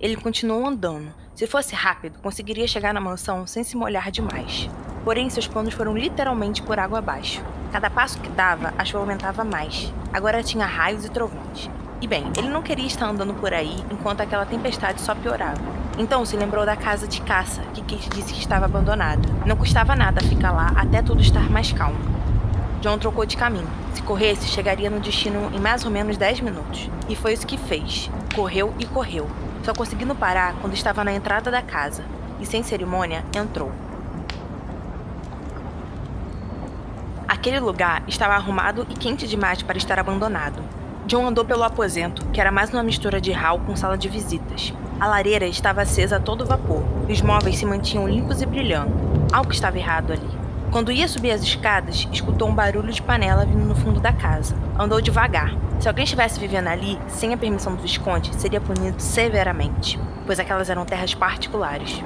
Ele 0.01 0.17
continuou 0.17 0.67
andando. 0.67 1.13
Se 1.35 1.47
fosse 1.47 1.75
rápido, 1.75 2.19
conseguiria 2.21 2.67
chegar 2.67 2.95
na 2.95 3.01
mansão 3.01 3.47
sem 3.47 3.63
se 3.63 3.77
molhar 3.77 4.11
demais. 4.11 4.71
Porém, 5.05 5.29
seus 5.29 5.47
planos 5.47 5.75
foram 5.75 5.95
literalmente 5.95 6.63
por 6.63 6.79
água 6.79 7.01
abaixo. 7.01 7.45
Cada 7.71 7.91
passo 7.91 8.19
que 8.23 8.31
dava, 8.31 8.73
a 8.79 8.87
chuva 8.87 9.01
aumentava 9.01 9.45
mais. 9.45 9.93
Agora 10.11 10.43
tinha 10.43 10.65
raios 10.65 11.05
e 11.05 11.11
trovões. 11.11 11.69
E 12.01 12.07
bem, 12.07 12.25
ele 12.39 12.49
não 12.49 12.63
queria 12.63 12.87
estar 12.87 13.11
andando 13.11 13.35
por 13.35 13.53
aí 13.53 13.85
enquanto 13.91 14.23
aquela 14.23 14.47
tempestade 14.47 15.03
só 15.03 15.15
piorava. 15.15 15.61
Então 15.99 16.25
se 16.25 16.39
lembrou 16.39 16.65
da 16.65 16.75
casa 16.75 17.07
de 17.07 17.21
caça, 17.21 17.61
que 17.75 17.83
Kate 17.83 18.09
disse 18.09 18.33
que 18.33 18.41
estava 18.41 18.65
abandonada. 18.65 19.29
Não 19.45 19.57
custava 19.57 19.95
nada 19.95 20.23
ficar 20.23 20.53
lá 20.53 20.73
até 20.75 21.03
tudo 21.03 21.21
estar 21.21 21.51
mais 21.51 21.71
calmo. 21.71 21.99
John 22.81 22.97
trocou 22.99 23.27
de 23.27 23.37
caminho. 23.37 23.69
Se 23.95 24.03
corresse, 24.03 24.49
chegaria 24.49 24.89
no 24.89 25.01
destino 25.01 25.51
em 25.53 25.61
mais 25.61 25.85
ou 25.85 25.91
menos 25.91 26.17
10 26.17 26.41
minutos. 26.41 26.89
E 27.09 27.15
foi 27.15 27.35
isso 27.35 27.47
que 27.47 27.59
fez. 27.59 28.11
Correu 28.35 28.75
e 28.79 28.87
correu, 28.87 29.29
só 29.63 29.75
conseguindo 29.75 30.15
parar 30.15 30.55
quando 30.61 30.75
estava 30.75 31.05
na 31.05 31.13
entrada 31.13 31.51
da 31.51 31.61
casa. 31.61 32.05
E 32.41 32.47
sem 32.47 32.63
cerimônia, 32.63 33.23
entrou. 33.37 33.71
Aquele 37.29 37.61
lugar 37.61 38.03
estava 38.09 38.35
arrumado 38.35 38.87
e 38.89 38.95
quente 38.95 39.29
demais 39.29 39.63
para 39.63 39.77
estar 39.77 39.99
abandonado. 39.99 40.63
John 41.07 41.27
andou 41.27 41.45
pelo 41.45 41.65
aposento, 41.65 42.25
que 42.27 42.41
era 42.41 42.51
mais 42.51 42.71
uma 42.71 42.83
mistura 42.83 43.21
de 43.21 43.33
hall 43.33 43.61
com 43.61 43.77
sala 43.77 43.99
de 43.99 44.09
visitas. 44.09 44.73
A 44.99 45.07
lareira 45.07 45.47
estava 45.47 45.83
acesa 45.83 46.17
a 46.17 46.21
todo 46.21 46.47
vapor 46.47 46.83
e 47.09 47.13
os 47.13 47.21
móveis 47.21 47.57
se 47.57 47.67
mantinham 47.67 48.09
limpos 48.09 48.41
e 48.41 48.47
brilhando. 48.47 48.93
Algo 49.33 49.53
estava 49.53 49.79
errado 49.79 50.13
ali. 50.13 50.40
Quando 50.71 50.93
ia 50.93 51.09
subir 51.09 51.33
as 51.33 51.43
escadas, 51.43 52.07
escutou 52.13 52.49
um 52.49 52.55
barulho 52.55 52.93
de 52.93 53.03
panela 53.03 53.45
vindo 53.45 53.65
no 53.65 53.75
fundo 53.75 53.99
da 53.99 54.13
casa. 54.13 54.55
Andou 54.79 55.01
devagar. 55.01 55.53
Se 55.81 55.89
alguém 55.89 56.05
estivesse 56.05 56.39
vivendo 56.39 56.69
ali, 56.69 56.97
sem 57.09 57.35
a 57.35 57.37
permissão 57.37 57.75
do 57.75 57.83
Visconde, 57.83 58.33
seria 58.37 58.61
punido 58.61 59.03
severamente, 59.03 59.99
pois 60.25 60.39
aquelas 60.39 60.71
eram 60.71 60.85
terras 60.85 61.13
particulares. 61.13 62.01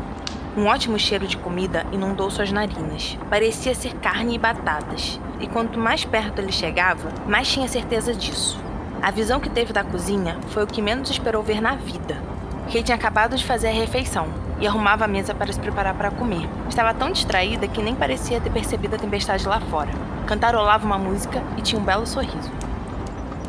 Um 0.56 0.64
ótimo 0.64 0.98
cheiro 0.98 1.26
de 1.26 1.36
comida 1.36 1.84
inundou 1.92 2.30
suas 2.30 2.50
narinas. 2.50 3.18
Parecia 3.28 3.74
ser 3.74 3.96
carne 3.96 4.36
e 4.36 4.38
batatas. 4.38 5.20
E 5.40 5.46
quanto 5.46 5.78
mais 5.78 6.06
perto 6.06 6.38
ele 6.38 6.52
chegava, 6.52 7.10
mais 7.28 7.52
tinha 7.52 7.68
certeza 7.68 8.14
disso. 8.14 8.58
A 9.02 9.10
visão 9.10 9.40
que 9.40 9.50
teve 9.50 9.74
da 9.74 9.84
cozinha 9.84 10.38
foi 10.48 10.64
o 10.64 10.66
que 10.66 10.80
menos 10.80 11.10
esperou 11.10 11.42
ver 11.42 11.60
na 11.60 11.74
vida. 11.74 12.16
Kate 12.64 12.84
tinha 12.84 12.96
acabado 12.96 13.36
de 13.36 13.44
fazer 13.44 13.68
a 13.68 13.72
refeição 13.72 14.43
e 14.60 14.66
arrumava 14.66 15.04
a 15.04 15.08
mesa 15.08 15.34
para 15.34 15.52
se 15.52 15.60
preparar 15.60 15.94
para 15.94 16.10
comer. 16.10 16.48
Estava 16.68 16.94
tão 16.94 17.10
distraída 17.10 17.68
que 17.68 17.82
nem 17.82 17.94
parecia 17.94 18.40
ter 18.40 18.50
percebido 18.50 18.96
a 18.96 18.98
tempestade 18.98 19.46
lá 19.46 19.60
fora. 19.60 19.90
Cantarolava 20.26 20.86
uma 20.86 20.98
música 20.98 21.42
e 21.56 21.62
tinha 21.62 21.80
um 21.80 21.84
belo 21.84 22.06
sorriso. 22.06 22.50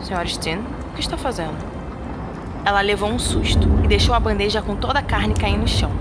Senhora 0.01 0.27
Steen, 0.27 0.59
o 0.59 0.93
que 0.95 1.01
está 1.01 1.17
fazendo? 1.17 1.57
Ela 2.63 2.81
levou 2.81 3.09
um 3.09 3.19
susto 3.19 3.67
e 3.83 3.87
deixou 3.87 4.15
a 4.15 4.19
bandeja 4.19 4.61
com 4.61 4.75
toda 4.75 4.99
a 4.99 5.03
carne 5.03 5.33
cair 5.33 5.57
no 5.57 5.67
chão. 5.67 5.91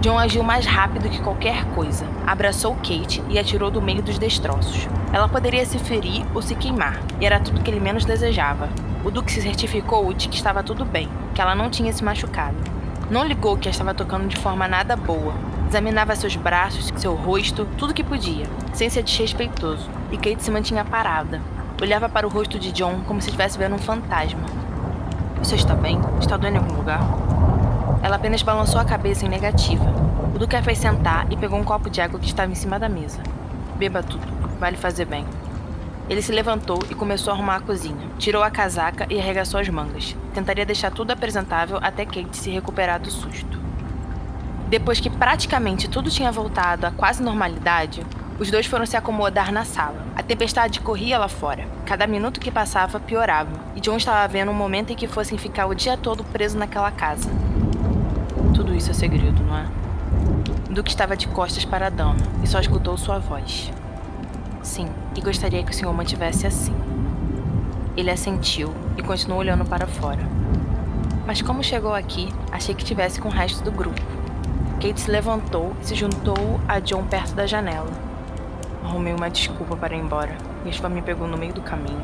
John 0.00 0.18
agiu 0.18 0.42
mais 0.42 0.66
rápido 0.66 1.08
que 1.08 1.22
qualquer 1.22 1.64
coisa. 1.74 2.06
Abraçou 2.26 2.74
Kate 2.76 3.22
e 3.28 3.38
atirou 3.38 3.70
do 3.70 3.80
meio 3.80 4.02
dos 4.02 4.18
destroços. 4.18 4.86
Ela 5.12 5.28
poderia 5.28 5.64
se 5.64 5.78
ferir 5.78 6.24
ou 6.34 6.42
se 6.42 6.54
queimar, 6.54 7.00
e 7.20 7.24
era 7.24 7.40
tudo 7.40 7.62
que 7.62 7.70
ele 7.70 7.80
menos 7.80 8.04
desejava. 8.04 8.68
O 9.04 9.10
Duque 9.10 9.32
se 9.32 9.40
certificou 9.40 10.12
de 10.12 10.28
que 10.28 10.36
estava 10.36 10.62
tudo 10.62 10.84
bem, 10.84 11.08
que 11.34 11.40
ela 11.40 11.54
não 11.54 11.70
tinha 11.70 11.92
se 11.92 12.04
machucado. 12.04 12.56
Não 13.10 13.24
ligou 13.24 13.56
que 13.56 13.68
a 13.68 13.70
estava 13.70 13.92
tocando 13.92 14.26
de 14.28 14.36
forma 14.36 14.66
nada 14.66 14.96
boa. 14.96 15.34
Examinava 15.68 16.16
seus 16.16 16.36
braços, 16.36 16.90
seu 16.96 17.14
rosto, 17.14 17.66
tudo 17.76 17.92
que 17.92 18.02
podia, 18.02 18.46
sem 18.72 18.88
ser 18.88 19.02
desrespeitoso. 19.02 19.90
E 20.10 20.16
Kate 20.16 20.42
se 20.42 20.50
mantinha 20.50 20.84
parada. 20.84 21.40
Olhava 21.82 22.08
para 22.08 22.26
o 22.26 22.30
rosto 22.30 22.58
de 22.58 22.72
John 22.72 23.00
como 23.06 23.20
se 23.20 23.28
estivesse 23.28 23.58
vendo 23.58 23.74
um 23.74 23.78
fantasma. 23.78 24.44
Você 25.38 25.56
está 25.56 25.74
bem? 25.74 26.00
Está 26.18 26.38
doendo 26.38 26.56
em 26.56 26.60
algum 26.60 26.76
lugar? 26.76 27.00
Ela 28.02 28.16
apenas 28.16 28.42
balançou 28.42 28.80
a 28.80 28.84
cabeça 28.84 29.26
em 29.26 29.28
negativa. 29.28 29.84
O 30.34 30.38
Duque 30.38 30.56
a 30.56 30.62
fez 30.62 30.78
sentar 30.78 31.26
e 31.30 31.36
pegou 31.36 31.58
um 31.58 31.64
copo 31.64 31.90
de 31.90 32.00
água 32.00 32.18
que 32.18 32.26
estava 32.26 32.50
em 32.50 32.54
cima 32.54 32.78
da 32.78 32.88
mesa. 32.88 33.20
Beba 33.76 34.02
tudo, 34.02 34.26
vai 34.58 34.70
lhe 34.70 34.76
fazer 34.78 35.04
bem. 35.04 35.26
Ele 36.08 36.20
se 36.20 36.32
levantou 36.32 36.78
e 36.90 36.94
começou 36.94 37.32
a 37.32 37.34
arrumar 37.34 37.56
a 37.56 37.60
cozinha. 37.60 38.08
Tirou 38.18 38.42
a 38.42 38.50
casaca 38.50 39.06
e 39.08 39.18
arregaçou 39.18 39.58
as 39.58 39.68
mangas. 39.68 40.14
Tentaria 40.34 40.66
deixar 40.66 40.90
tudo 40.90 41.12
apresentável 41.12 41.78
até 41.80 42.04
Kate 42.04 42.36
se 42.36 42.50
recuperar 42.50 43.00
do 43.00 43.10
susto. 43.10 43.58
Depois 44.68 45.00
que 45.00 45.08
praticamente 45.08 45.88
tudo 45.88 46.10
tinha 46.10 46.30
voltado 46.32 46.86
à 46.86 46.90
quase 46.90 47.22
normalidade, 47.22 48.04
os 48.38 48.50
dois 48.50 48.66
foram 48.66 48.84
se 48.84 48.96
acomodar 48.96 49.52
na 49.52 49.64
sala. 49.64 50.04
A 50.16 50.22
tempestade 50.22 50.80
corria 50.80 51.18
lá 51.18 51.28
fora. 51.28 51.66
Cada 51.86 52.06
minuto 52.06 52.40
que 52.40 52.50
passava 52.50 52.98
piorava, 52.98 53.52
e 53.76 53.80
John 53.80 53.96
estava 53.96 54.26
vendo 54.26 54.50
um 54.50 54.54
momento 54.54 54.92
em 54.92 54.96
que 54.96 55.06
fossem 55.06 55.38
ficar 55.38 55.66
o 55.66 55.74
dia 55.74 55.96
todo 55.96 56.24
preso 56.24 56.58
naquela 56.58 56.90
casa. 56.90 57.30
Tudo 58.54 58.74
isso 58.74 58.90
é 58.90 58.94
segredo, 58.94 59.42
não 59.42 59.56
é? 59.56 59.66
Duke 60.68 60.90
estava 60.90 61.16
de 61.16 61.28
costas 61.28 61.64
para 61.64 61.86
a 61.86 61.90
dama 61.90 62.16
e 62.42 62.46
só 62.46 62.58
escutou 62.58 62.96
sua 62.96 63.18
voz. 63.18 63.70
Sim, 64.64 64.88
e 65.14 65.20
gostaria 65.20 65.62
que 65.62 65.70
o 65.70 65.74
senhor 65.74 65.92
mantivesse 65.92 66.46
assim. 66.46 66.74
Ele 67.94 68.10
assentiu 68.10 68.74
e 68.96 69.02
continuou 69.02 69.40
olhando 69.40 69.62
para 69.62 69.86
fora. 69.86 70.26
Mas 71.26 71.42
como 71.42 71.62
chegou 71.62 71.94
aqui, 71.94 72.32
achei 72.50 72.74
que 72.74 72.82
tivesse 72.82 73.20
com 73.20 73.28
o 73.28 73.30
resto 73.30 73.62
do 73.62 73.70
grupo. 73.70 74.00
Kate 74.80 74.98
se 74.98 75.10
levantou 75.10 75.76
e 75.82 75.86
se 75.86 75.94
juntou 75.94 76.58
a 76.66 76.80
John 76.80 77.04
perto 77.04 77.34
da 77.34 77.46
janela. 77.46 77.90
Arrumei 78.82 79.12
uma 79.12 79.28
desculpa 79.28 79.76
para 79.76 79.94
ir 79.94 80.00
embora 80.00 80.34
e 80.64 80.72
chuva 80.72 80.88
me 80.88 81.02
pegou 81.02 81.28
no 81.28 81.36
meio 81.36 81.52
do 81.52 81.60
caminho. 81.60 82.02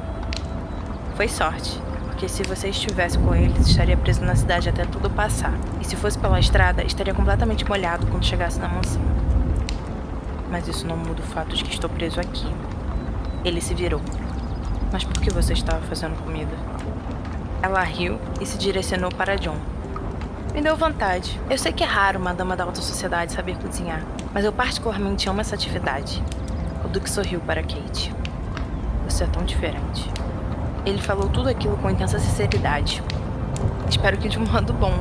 Foi 1.17 1.29
sorte, 1.29 1.81
porque 2.09 2.29
se 2.29 2.43
você 2.43 2.69
estivesse 2.69 3.19
com 3.19 3.35
eles, 3.35 3.69
estaria 3.69 3.97
preso 3.97 4.23
na 4.23 4.37
cidade 4.37 4.69
até 4.69 4.85
tudo 4.85 5.09
passar. 5.09 5.55
E 5.81 5.85
se 5.87 5.97
fosse 5.97 6.19
pela 6.19 6.39
estrada, 6.39 6.85
estaria 6.85 7.15
completamente 7.15 7.67
molhado 7.67 8.07
quando 8.07 8.27
chegasse 8.27 8.61
na 8.61 8.69
mansão 8.69 9.30
mas 10.51 10.67
isso 10.69 10.87
não 10.87 10.97
muda 10.97 11.23
o 11.23 11.27
fato 11.27 11.55
de 11.55 11.65
que 11.65 11.71
estou 11.71 11.89
preso 11.89 12.21
aqui. 12.21 12.47
Ele 13.45 13.61
se 13.61 13.75
virou. 13.75 14.01
Mas 14.93 15.05
por 15.05 15.21
que 15.21 15.31
você 15.31 15.53
estava 15.53 15.81
fazendo 15.87 16.21
comida? 16.23 16.53
Ela 17.63 17.83
riu 17.83 18.19
e 18.41 18.47
se 18.47 18.59
direcionou 18.59 19.11
para 19.11 19.37
John. 19.37 19.57
Me 20.53 20.61
deu 20.61 20.77
vontade. 20.77 21.41
Eu 21.49 21.57
sei 21.57 21.73
que 21.73 21.85
é 21.85 21.87
raro 21.87 22.19
uma 22.19 22.35
dama 22.35 22.57
da 22.57 22.65
alta 22.65 22.81
sociedade 22.81 23.33
saber 23.33 23.57
cozinhar, 23.57 24.03
mas 24.35 24.45
eu 24.45 24.53
particularmente 24.53 25.29
amo 25.29 25.41
essa 25.41 25.55
atividade. 25.55 26.23
O 26.85 26.89
Duque 26.89 27.09
sorriu 27.09 27.41
para 27.41 27.63
Kate. 27.63 28.13
Você 29.09 29.25
é 29.25 29.27
tão 29.29 29.45
diferente. 29.45 30.11
Ele 30.85 31.01
falou 31.01 31.29
tudo 31.29 31.49
aquilo 31.49 31.77
com 31.77 31.91
intensa 31.91 32.19
sinceridade. 32.19 33.03
Espero 33.89 34.17
que 34.17 34.29
de 34.29 34.39
um 34.39 34.47
modo 34.47 34.73
bom. 34.73 34.95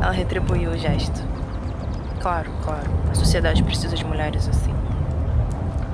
Ela 0.00 0.12
retribuiu 0.12 0.70
o 0.70 0.78
gesto. 0.78 1.31
Claro, 2.22 2.52
claro. 2.62 2.88
A 3.10 3.14
sociedade 3.16 3.64
precisa 3.64 3.96
de 3.96 4.04
mulheres 4.04 4.48
assim. 4.48 4.72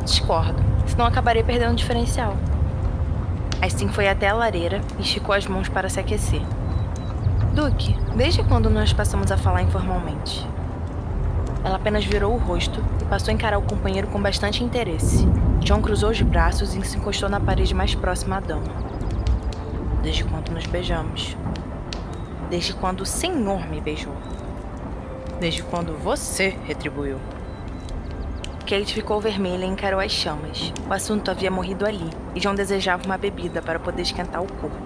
Discordo, 0.05 0.63
senão 0.87 1.07
acabaria 1.07 1.43
perdendo 1.43 1.73
o 1.73 1.77
diferencial. 1.77 2.37
Assim 3.63 3.89
foi 3.89 4.07
até 4.09 4.29
a 4.29 4.35
lareira 4.35 4.83
e 4.99 5.03
esticou 5.03 5.35
as 5.35 5.47
mãos 5.47 5.71
para 5.71 5.89
se 5.89 5.99
aquecer. 5.99 6.43
Duque, 7.55 7.97
desde 8.15 8.45
quando 8.45 8.69
nós 8.69 8.93
passamos 8.93 9.33
a 9.33 9.39
falar 9.39 9.63
informalmente? 9.63 10.47
Ela 11.65 11.77
apenas 11.77 12.05
virou 12.05 12.35
o 12.35 12.39
rosto 12.39 12.85
e 13.01 13.07
passou 13.07 13.31
a 13.31 13.35
encarar 13.35 13.57
o 13.57 13.63
companheiro 13.63 14.09
com 14.09 14.21
bastante 14.21 14.63
interesse. 14.63 15.27
John 15.61 15.81
cruzou 15.81 16.11
os 16.11 16.21
braços 16.21 16.75
e 16.75 16.83
se 16.83 16.99
encostou 16.99 17.31
na 17.31 17.41
parede 17.41 17.73
mais 17.75 17.95
próxima 17.95 18.37
à 18.37 18.41
dama. 18.41 18.69
Desde 20.03 20.25
quando 20.25 20.51
nos 20.51 20.67
beijamos? 20.67 21.35
Desde 22.51 22.75
quando 22.75 23.01
o 23.01 23.07
Senhor 23.07 23.67
me 23.67 23.81
beijou 23.81 24.15
desde 25.39 25.63
quando 25.63 25.97
você 25.97 26.57
retribuiu. 26.65 27.19
Kate 28.69 28.93
ficou 28.93 29.19
vermelha 29.21 29.65
e 29.65 29.69
encarou 29.69 29.99
as 29.99 30.13
chamas. 30.13 30.73
O 30.87 30.93
assunto 30.93 31.31
havia 31.31 31.51
morrido 31.51 31.87
ali, 31.87 32.11
e 32.35 32.41
John 32.41 32.55
desejava 32.55 33.05
uma 33.07 33.17
bebida 33.17 33.63
para 33.63 33.79
poder 33.79 34.03
esquentar 34.03 34.43
o 34.43 34.53
corpo. 34.53 34.77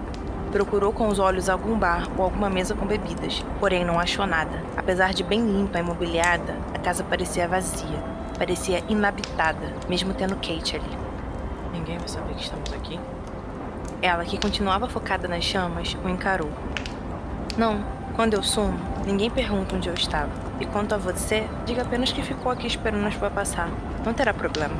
Procurou 0.53 0.93
com 0.93 1.09
os 1.09 1.19
olhos 1.19 1.49
algum 1.49 1.77
bar 1.77 2.07
ou 2.15 2.23
alguma 2.23 2.49
mesa 2.49 2.75
com 2.75 2.85
bebidas, 2.85 3.43
porém 3.59 3.83
não 3.83 3.99
achou 3.99 4.25
nada. 4.25 4.63
Apesar 4.77 5.13
de 5.13 5.23
bem 5.23 5.41
limpa 5.45 5.79
e 5.79 5.83
mobiliada, 5.83 6.55
a 6.73 6.79
casa 6.79 7.03
parecia 7.03 7.47
vazia, 7.47 8.01
parecia 8.37 8.83
inabitada, 8.87 9.73
mesmo 9.89 10.13
tendo 10.13 10.35
Kate 10.35 10.77
ali. 10.77 10.97
Ninguém 11.73 11.97
vai 11.97 12.07
saber 12.07 12.35
que 12.35 12.43
estamos 12.43 12.71
aqui? 12.71 12.97
Ela, 14.01 14.23
que 14.23 14.37
continuava 14.37 14.87
focada 14.87 15.27
nas 15.27 15.43
chamas, 15.43 15.97
o 16.05 16.07
encarou. 16.07 16.51
Não, 17.57 17.83
quando 18.15 18.35
eu 18.35 18.43
sumo, 18.43 18.77
ninguém 19.07 19.29
pergunta 19.29 19.75
onde 19.75 19.89
eu 19.89 19.93
estava. 19.95 20.29
E 20.59 20.65
quanto 20.65 20.93
a 20.93 20.97
você, 20.97 21.47
diga 21.65 21.81
apenas 21.81 22.11
que 22.11 22.21
ficou 22.21 22.51
aqui 22.51 22.67
esperando 22.67 23.05
a 23.07 23.11
chuva 23.11 23.31
passar. 23.31 23.69
Não 24.05 24.13
terá 24.13 24.31
problema. 24.31 24.75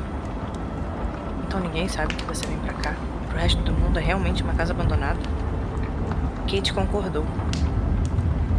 Então 1.46 1.58
ninguém 1.58 1.88
sabe 1.88 2.14
que 2.14 2.24
você 2.24 2.46
vem 2.46 2.58
pra 2.58 2.72
cá. 2.74 2.94
Pro 3.28 3.38
resto 3.38 3.60
do 3.62 3.72
mundo 3.72 3.98
é 3.98 4.02
realmente 4.02 4.44
uma 4.44 4.54
casa 4.54 4.72
abandonada? 4.72 5.18
Kate 6.48 6.72
concordou. 6.72 7.26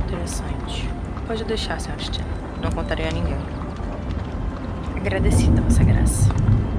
Interessante. 0.05 0.89
Pode 1.25 1.45
deixar, 1.45 1.79
Sr. 1.79 1.95
Não 2.61 2.69
contarei 2.69 3.07
a 3.07 3.11
ninguém. 3.11 3.37
Agradecida, 4.97 5.61
Vossa 5.61 5.83
Graça. 5.85 6.29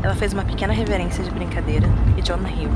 Ela 0.03 0.15
fez 0.15 0.35
uma 0.35 0.45
pequena 0.45 0.73
reverência 0.73 1.25
de 1.25 1.31
brincadeira 1.31 1.89
e 2.17 2.23
John 2.23 2.43
riu. 2.45 2.71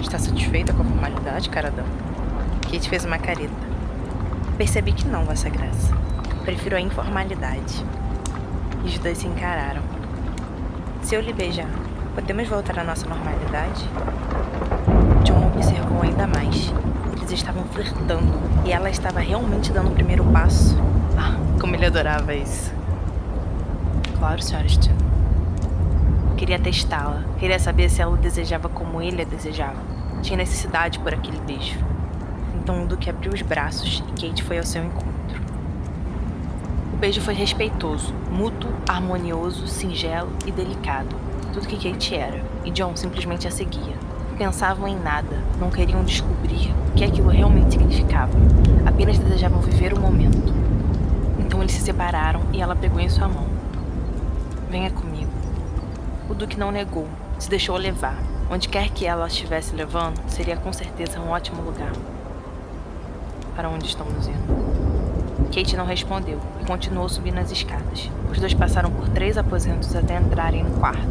Está 0.00 0.18
satisfeita 0.18 0.72
com 0.72 0.82
a 0.82 0.84
formalidade, 0.84 1.50
caradão? 1.50 2.13
Kate 2.74 2.88
fez 2.88 3.04
uma 3.04 3.18
careta. 3.18 3.52
Percebi 4.58 4.92
que 4.92 5.06
não, 5.06 5.24
Vossa 5.24 5.48
Graça. 5.48 5.94
Prefiro 6.44 6.74
a 6.74 6.80
informalidade. 6.80 7.84
E 8.82 8.88
os 8.88 8.98
dois 8.98 9.18
se 9.18 9.28
encararam. 9.28 9.80
Se 11.00 11.14
eu 11.14 11.20
lhe 11.20 11.32
beijar, 11.32 11.68
podemos 12.16 12.48
voltar 12.48 12.76
à 12.80 12.82
nossa 12.82 13.06
normalidade? 13.06 13.88
John 15.22 15.52
observou 15.54 16.02
ainda 16.02 16.26
mais. 16.26 16.74
Eles 17.16 17.30
estavam 17.30 17.62
flertando 17.66 18.40
e 18.64 18.72
ela 18.72 18.90
estava 18.90 19.20
realmente 19.20 19.70
dando 19.70 19.90
o 19.90 19.94
primeiro 19.94 20.24
passo. 20.24 20.76
Ah, 21.16 21.36
como 21.60 21.76
ele 21.76 21.86
adorava 21.86 22.34
isso. 22.34 22.72
Claro. 24.18 24.42
Stone. 24.42 24.96
Queria 26.36 26.58
testá-la. 26.58 27.22
Queria 27.38 27.60
saber 27.60 27.88
se 27.88 28.02
ela 28.02 28.12
o 28.12 28.16
desejava 28.16 28.68
como 28.68 29.00
ele 29.00 29.22
a 29.22 29.24
desejava. 29.24 29.80
Tinha 30.22 30.36
necessidade 30.36 30.98
por 30.98 31.14
aquele 31.14 31.38
beijo. 31.38 31.93
O 32.66 32.86
Duque 32.86 33.10
abriu 33.10 33.32
os 33.32 33.42
braços 33.42 34.02
e 34.08 34.28
Kate 34.28 34.42
foi 34.42 34.58
ao 34.58 34.64
seu 34.64 34.84
encontro. 34.84 35.40
O 36.92 36.96
beijo 36.96 37.20
foi 37.20 37.32
respeitoso, 37.32 38.12
mútuo, 38.30 38.70
harmonioso, 38.88 39.66
singelo 39.66 40.30
e 40.46 40.50
delicado. 40.50 41.16
tudo 41.52 41.66
que 41.66 41.76
Kate 41.76 42.14
era, 42.14 42.42
e 42.64 42.70
John 42.70 42.96
simplesmente 42.96 43.46
a 43.46 43.50
seguia. 43.50 43.94
Pensavam 44.36 44.88
em 44.88 44.98
nada, 44.98 45.42
não 45.58 45.70
queriam 45.70 46.04
descobrir 46.04 46.74
o 46.88 46.92
que 46.92 47.04
aquilo 47.04 47.28
realmente 47.28 47.72
significava, 47.72 48.36
apenas 48.84 49.18
desejavam 49.18 49.60
viver 49.60 49.92
o 49.92 50.00
momento. 50.00 50.52
Então 51.38 51.60
eles 51.60 51.72
se 51.72 51.80
separaram 51.80 52.42
e 52.52 52.60
ela 52.60 52.74
pegou 52.76 53.00
em 53.00 53.08
sua 53.08 53.28
mão. 53.28 53.46
Venha 54.70 54.90
comigo. 54.90 55.30
O 56.28 56.34
Duque 56.34 56.58
não 56.58 56.70
negou, 56.70 57.08
se 57.38 57.48
deixou 57.48 57.76
levar. 57.76 58.16
Onde 58.50 58.68
quer 58.68 58.90
que 58.90 59.06
ela 59.06 59.26
estivesse 59.26 59.74
levando, 59.74 60.20
seria 60.28 60.56
com 60.56 60.72
certeza 60.72 61.20
um 61.20 61.30
ótimo 61.30 61.62
lugar. 61.62 61.92
Para 63.54 63.68
onde 63.68 63.86
estamos 63.86 64.26
indo? 64.26 64.64
Kate 65.54 65.76
não 65.76 65.86
respondeu 65.86 66.40
e 66.60 66.64
continuou 66.64 67.08
subindo 67.08 67.38
as 67.38 67.52
escadas. 67.52 68.10
Os 68.28 68.40
dois 68.40 68.52
passaram 68.52 68.90
por 68.90 69.08
três 69.10 69.38
aposentos 69.38 69.94
até 69.94 70.18
entrarem 70.18 70.64
no 70.64 70.78
quarto. 70.80 71.06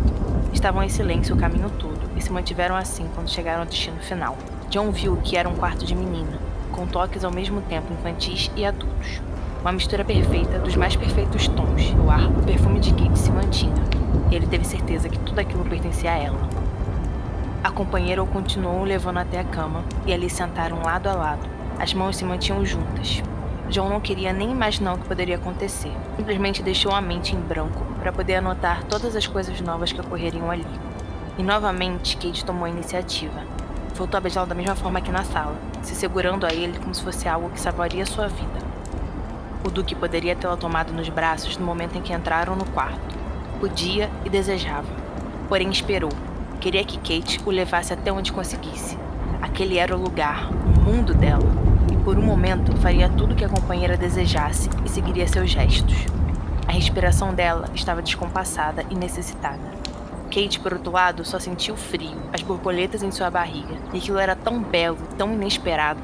Estavam 0.51 0.83
em 0.83 0.89
silêncio 0.89 1.35
o 1.35 1.39
caminho 1.39 1.69
todo 1.79 2.01
e 2.17 2.21
se 2.21 2.31
mantiveram 2.31 2.75
assim 2.75 3.07
quando 3.15 3.29
chegaram 3.29 3.61
ao 3.61 3.65
destino 3.65 3.99
final. 4.01 4.37
John 4.69 4.91
viu 4.91 5.15
que 5.23 5.37
era 5.37 5.47
um 5.47 5.55
quarto 5.55 5.85
de 5.85 5.95
menina, 5.95 6.37
com 6.71 6.85
toques 6.85 7.23
ao 7.23 7.31
mesmo 7.31 7.61
tempo 7.61 7.93
infantis 7.93 8.51
e 8.57 8.65
adultos. 8.65 9.21
Uma 9.61 9.71
mistura 9.71 10.03
perfeita 10.03 10.59
dos 10.59 10.75
mais 10.75 10.97
perfeitos 10.97 11.47
tons. 11.47 11.91
No 11.91 12.11
ar, 12.11 12.27
o 12.27 12.43
perfume 12.43 12.81
de 12.81 12.93
Kate 12.93 13.17
se 13.17 13.31
mantinha. 13.31 13.83
E 14.29 14.35
ele 14.35 14.47
teve 14.47 14.65
certeza 14.65 15.07
que 15.07 15.19
tudo 15.19 15.39
aquilo 15.39 15.63
pertencia 15.63 16.11
a 16.11 16.17
ela. 16.17 16.49
A 17.63 17.71
companheira 17.71 18.21
o 18.21 18.27
continuou 18.27 18.83
levando 18.83 19.19
até 19.19 19.39
a 19.39 19.43
cama 19.45 19.85
e 20.05 20.11
ali 20.11 20.29
sentaram 20.29 20.81
lado 20.83 21.07
a 21.07 21.13
lado. 21.13 21.52
As 21.79 21.93
mãos 21.93 22.17
se 22.17 22.25
mantinham 22.25 22.65
juntas. 22.65 23.21
John 23.69 23.89
não 23.89 23.99
queria 23.99 24.31
nem 24.31 24.51
imaginar 24.51 24.93
o 24.93 24.97
que 24.97 25.07
poderia 25.07 25.35
acontecer. 25.35 25.91
Simplesmente 26.15 26.61
deixou 26.61 26.91
a 26.91 27.01
mente 27.01 27.35
em 27.35 27.39
branco 27.39 27.85
para 27.99 28.11
poder 28.11 28.35
anotar 28.35 28.83
todas 28.83 29.15
as 29.15 29.27
coisas 29.27 29.59
novas 29.61 29.91
que 29.91 30.01
ocorreriam 30.01 30.49
ali. 30.51 30.65
E 31.37 31.43
novamente 31.43 32.17
Kate 32.17 32.45
tomou 32.45 32.65
a 32.65 32.69
iniciativa. 32.69 33.41
Voltou 33.95 34.17
a 34.17 34.21
beijá-lo 34.21 34.47
da 34.47 34.55
mesma 34.55 34.75
forma 34.75 35.01
que 35.01 35.11
na 35.11 35.23
sala, 35.23 35.55
se 35.81 35.95
segurando 35.95 36.45
a 36.45 36.53
ele 36.53 36.79
como 36.79 36.93
se 36.93 37.03
fosse 37.03 37.27
algo 37.27 37.49
que 37.49 37.59
salvaria 37.59 38.05
sua 38.05 38.27
vida. 38.27 38.59
O 39.65 39.69
Duque 39.69 39.95
poderia 39.95 40.35
tê-la 40.35 40.57
tomado 40.57 40.91
nos 40.91 41.09
braços 41.09 41.57
no 41.57 41.65
momento 41.65 41.97
em 41.97 42.01
que 42.01 42.13
entraram 42.13 42.55
no 42.55 42.65
quarto. 42.65 43.17
Podia 43.59 44.09
e 44.25 44.29
desejava. 44.29 44.87
Porém 45.47 45.69
esperou, 45.69 46.11
Queria 46.63 46.85
que 46.85 46.97
Kate 46.97 47.41
o 47.45 47.51
levasse 47.51 47.91
até 47.91 48.09
onde 48.09 48.31
conseguisse. 48.31 48.97
Aquele 49.41 49.77
era 49.77 49.93
o 49.93 50.01
lugar, 50.01 50.49
o 50.49 50.79
mundo 50.79 51.13
dela. 51.13 51.62
Por 52.03 52.17
um 52.17 52.21
momento 52.21 52.75
faria 52.77 53.07
tudo 53.07 53.33
que 53.33 53.45
a 53.45 53.49
companheira 53.49 53.95
desejasse 53.95 54.69
e 54.83 54.89
seguiria 54.89 55.25
seus 55.25 55.49
gestos. 55.49 55.95
A 56.67 56.71
respiração 56.73 57.33
dela 57.33 57.69
estava 57.73 58.01
descompassada 58.01 58.83
e 58.89 58.95
necessitada. 58.95 59.61
Kate, 60.25 60.59
por 60.59 60.73
outro 60.73 60.91
lado, 60.91 61.23
só 61.23 61.39
sentiu 61.39 61.77
frio, 61.77 62.17
as 62.33 62.41
borboletas 62.41 63.03
em 63.03 63.11
sua 63.11 63.29
barriga, 63.29 63.75
e 63.93 63.99
aquilo 63.99 64.17
era 64.17 64.35
tão 64.35 64.61
belo, 64.61 64.97
tão 65.17 65.31
inesperado. 65.31 66.01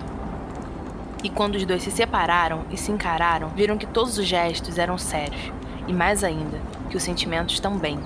E 1.22 1.30
quando 1.30 1.56
os 1.56 1.66
dois 1.66 1.84
se 1.84 1.92
separaram 1.92 2.64
e 2.72 2.78
se 2.78 2.92
encararam, 2.94 3.50
viram 3.50 3.78
que 3.78 3.86
todos 3.86 4.18
os 4.18 4.26
gestos 4.26 4.78
eram 4.78 4.98
sérios, 4.98 5.52
e 5.86 5.92
mais 5.92 6.24
ainda, 6.24 6.60
que 6.90 6.96
os 6.96 7.04
sentimentos 7.04 7.60
também. 7.60 8.00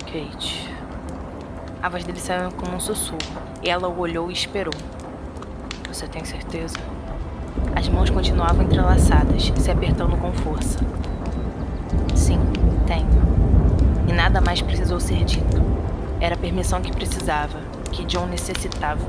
Kate. 0.00 0.70
A 1.82 1.88
voz 1.88 2.04
dele 2.04 2.20
saiu 2.20 2.50
como 2.52 2.76
um 2.76 2.80
sussurro. 2.80 3.18
E 3.62 3.70
ela 3.70 3.88
o 3.88 3.98
olhou 3.98 4.30
e 4.30 4.34
esperou. 4.34 4.74
Você 5.94 6.08
tem 6.08 6.24
certeza? 6.24 6.76
As 7.76 7.88
mãos 7.88 8.10
continuavam 8.10 8.64
entrelaçadas, 8.64 9.52
se 9.56 9.70
apertando 9.70 10.16
com 10.16 10.32
força. 10.32 10.80
Sim, 12.16 12.40
tenho. 12.84 13.06
E 14.08 14.12
nada 14.12 14.40
mais 14.40 14.60
precisou 14.60 14.98
ser 14.98 15.24
dito. 15.24 15.62
Era 16.20 16.34
a 16.34 16.38
permissão 16.38 16.82
que 16.82 16.90
precisava, 16.90 17.60
que 17.92 18.04
John 18.06 18.26
necessitava. 18.26 19.06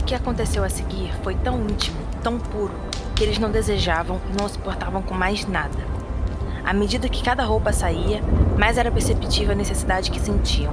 O 0.00 0.04
que 0.04 0.14
aconteceu 0.14 0.62
a 0.62 0.68
seguir 0.68 1.12
foi 1.24 1.34
tão 1.34 1.60
íntimo, 1.62 1.98
tão 2.22 2.38
puro, 2.38 2.72
que 3.16 3.24
eles 3.24 3.40
não 3.40 3.50
desejavam 3.50 4.20
e 4.30 4.40
não 4.40 4.48
se 4.48 4.56
portavam 4.56 5.02
com 5.02 5.14
mais 5.14 5.48
nada. 5.48 5.80
À 6.64 6.72
medida 6.72 7.08
que 7.08 7.24
cada 7.24 7.42
roupa 7.42 7.72
saía, 7.72 8.22
mais 8.56 8.78
era 8.78 8.92
perceptível 8.92 9.50
a 9.50 9.56
necessidade 9.56 10.12
que 10.12 10.20
sentiam. 10.20 10.72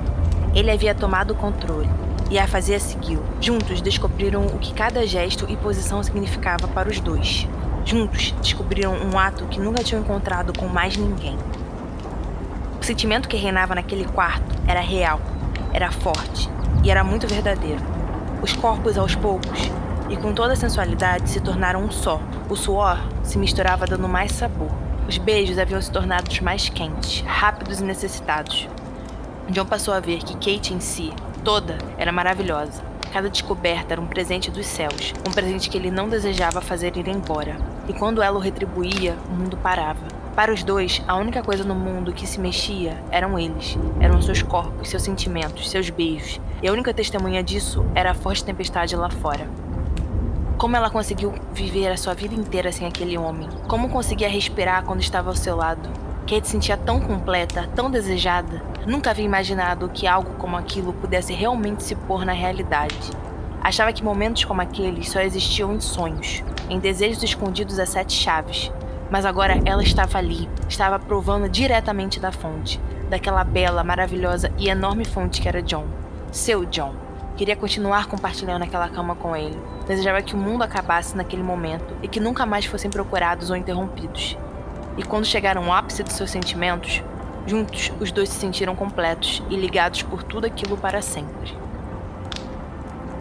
Ele 0.53 0.69
havia 0.69 0.93
tomado 0.93 1.31
o 1.31 1.35
controle 1.35 1.89
e 2.29 2.39
a 2.39 2.47
fazia 2.47 2.79
segui-lo. 2.79 3.23
Juntos 3.39 3.81
descobriram 3.81 4.45
o 4.47 4.57
que 4.57 4.73
cada 4.73 5.05
gesto 5.05 5.45
e 5.49 5.55
posição 5.55 6.01
significava 6.01 6.67
para 6.67 6.89
os 6.89 6.99
dois. 6.99 7.47
Juntos 7.85 8.33
descobriram 8.41 8.93
um 8.93 9.17
ato 9.17 9.45
que 9.45 9.59
nunca 9.59 9.83
tinham 9.83 10.01
encontrado 10.01 10.57
com 10.57 10.67
mais 10.67 10.97
ninguém. 10.97 11.37
O 12.81 12.83
sentimento 12.83 13.29
que 13.29 13.37
reinava 13.37 13.75
naquele 13.75 14.05
quarto 14.05 14.55
era 14.67 14.79
real, 14.79 15.19
era 15.73 15.91
forte 15.91 16.49
e 16.83 16.89
era 16.89 17.03
muito 17.03 17.27
verdadeiro. 17.27 17.81
Os 18.41 18.53
corpos, 18.53 18.97
aos 18.97 19.15
poucos, 19.15 19.71
e 20.09 20.17
com 20.17 20.33
toda 20.33 20.53
a 20.53 20.55
sensualidade, 20.55 21.29
se 21.29 21.39
tornaram 21.39 21.83
um 21.83 21.91
só. 21.91 22.21
O 22.49 22.55
suor 22.55 22.99
se 23.23 23.37
misturava 23.37 23.87
dando 23.87 24.07
mais 24.07 24.31
sabor. 24.31 24.69
Os 25.07 25.17
beijos 25.17 25.57
haviam 25.57 25.81
se 25.81 25.91
tornado 25.91 26.29
mais 26.43 26.69
quentes, 26.69 27.21
rápidos 27.21 27.79
e 27.79 27.83
necessitados. 27.83 28.67
John 29.49 29.65
passou 29.65 29.93
a 29.93 29.99
ver 29.99 30.19
que 30.19 30.33
Kate 30.33 30.73
em 30.73 30.79
si, 30.79 31.13
toda, 31.45 31.77
era 31.95 32.11
maravilhosa. 32.11 32.83
Cada 33.13 33.29
descoberta 33.29 33.93
era 33.93 34.01
um 34.01 34.07
presente 34.07 34.49
dos 34.49 34.65
céus, 34.65 35.13
um 35.25 35.31
presente 35.31 35.69
que 35.69 35.77
ele 35.77 35.91
não 35.91 36.09
desejava 36.09 36.59
fazer 36.59 36.97
ir 36.97 37.07
embora. 37.07 37.55
E 37.87 37.93
quando 37.93 38.21
ela 38.21 38.37
o 38.37 38.41
retribuía, 38.41 39.15
o 39.29 39.31
mundo 39.31 39.55
parava. 39.55 40.07
Para 40.35 40.51
os 40.51 40.63
dois, 40.63 41.01
a 41.07 41.15
única 41.15 41.43
coisa 41.43 41.63
no 41.63 41.75
mundo 41.75 42.11
que 42.11 42.25
se 42.27 42.39
mexia 42.39 42.97
eram 43.11 43.37
eles. 43.37 43.77
Eram 44.01 44.21
seus 44.21 44.41
corpos, 44.41 44.89
seus 44.89 45.03
sentimentos, 45.03 45.69
seus 45.69 45.89
beijos. 45.89 46.41
E 46.63 46.67
a 46.67 46.73
única 46.73 46.93
testemunha 46.93 47.43
disso 47.43 47.85
era 47.93 48.11
a 48.11 48.15
forte 48.15 48.43
tempestade 48.43 48.95
lá 48.95 49.09
fora. 49.09 49.47
Como 50.57 50.75
ela 50.75 50.89
conseguiu 50.89 51.33
viver 51.53 51.89
a 51.89 51.97
sua 51.97 52.15
vida 52.15 52.33
inteira 52.33 52.71
sem 52.71 52.87
aquele 52.87 53.17
homem? 53.17 53.47
Como 53.67 53.87
conseguia 53.87 54.27
respirar 54.27 54.83
quando 54.83 55.01
estava 55.01 55.29
ao 55.29 55.35
seu 55.35 55.55
lado? 55.55 56.04
Kate 56.27 56.47
sentia 56.47 56.75
tão 56.75 56.99
completa, 56.99 57.69
tão 57.75 57.91
desejada. 57.91 58.59
Nunca 58.87 59.11
havia 59.11 59.23
imaginado 59.23 59.89
que 59.89 60.07
algo 60.07 60.33
como 60.39 60.57
aquilo 60.57 60.91
pudesse 60.91 61.31
realmente 61.31 61.83
se 61.83 61.93
pôr 61.93 62.25
na 62.25 62.33
realidade. 62.33 63.11
Achava 63.61 63.93
que 63.93 64.03
momentos 64.03 64.43
como 64.43 64.59
aqueles 64.59 65.07
só 65.09 65.21
existiam 65.21 65.71
em 65.75 65.79
sonhos, 65.79 66.43
em 66.67 66.79
desejos 66.79 67.21
escondidos 67.21 67.77
a 67.77 67.85
sete 67.85 68.13
chaves. 68.13 68.71
Mas 69.11 69.23
agora 69.23 69.61
ela 69.65 69.83
estava 69.83 70.17
ali, 70.17 70.49
estava 70.67 70.97
provando 70.97 71.47
diretamente 71.47 72.19
da 72.19 72.31
fonte, 72.31 72.81
daquela 73.07 73.43
bela, 73.43 73.83
maravilhosa 73.83 74.51
e 74.57 74.67
enorme 74.67 75.05
fonte 75.05 75.39
que 75.39 75.47
era 75.47 75.61
John. 75.61 75.85
Seu 76.31 76.65
John. 76.65 76.95
Queria 77.37 77.55
continuar 77.55 78.07
compartilhando 78.07 78.63
aquela 78.63 78.89
cama 78.89 79.13
com 79.13 79.35
ele. 79.35 79.59
Desejava 79.85 80.23
que 80.23 80.33
o 80.33 80.39
mundo 80.39 80.63
acabasse 80.63 81.15
naquele 81.15 81.43
momento 81.43 81.95
e 82.01 82.07
que 82.07 82.19
nunca 82.19 82.47
mais 82.47 82.65
fossem 82.65 82.89
procurados 82.89 83.51
ou 83.51 83.55
interrompidos. 83.55 84.35
E 84.97 85.03
quando 85.03 85.25
chegaram 85.25 85.65
ao 85.65 85.73
ápice 85.73 86.03
dos 86.03 86.13
seus 86.13 86.31
sentimentos, 86.31 87.03
juntos 87.45 87.91
os 87.99 88.11
dois 88.11 88.29
se 88.29 88.39
sentiram 88.39 88.75
completos 88.75 89.43
e 89.49 89.55
ligados 89.55 90.01
por 90.03 90.23
tudo 90.23 90.45
aquilo 90.45 90.77
para 90.77 91.01
sempre. 91.01 91.55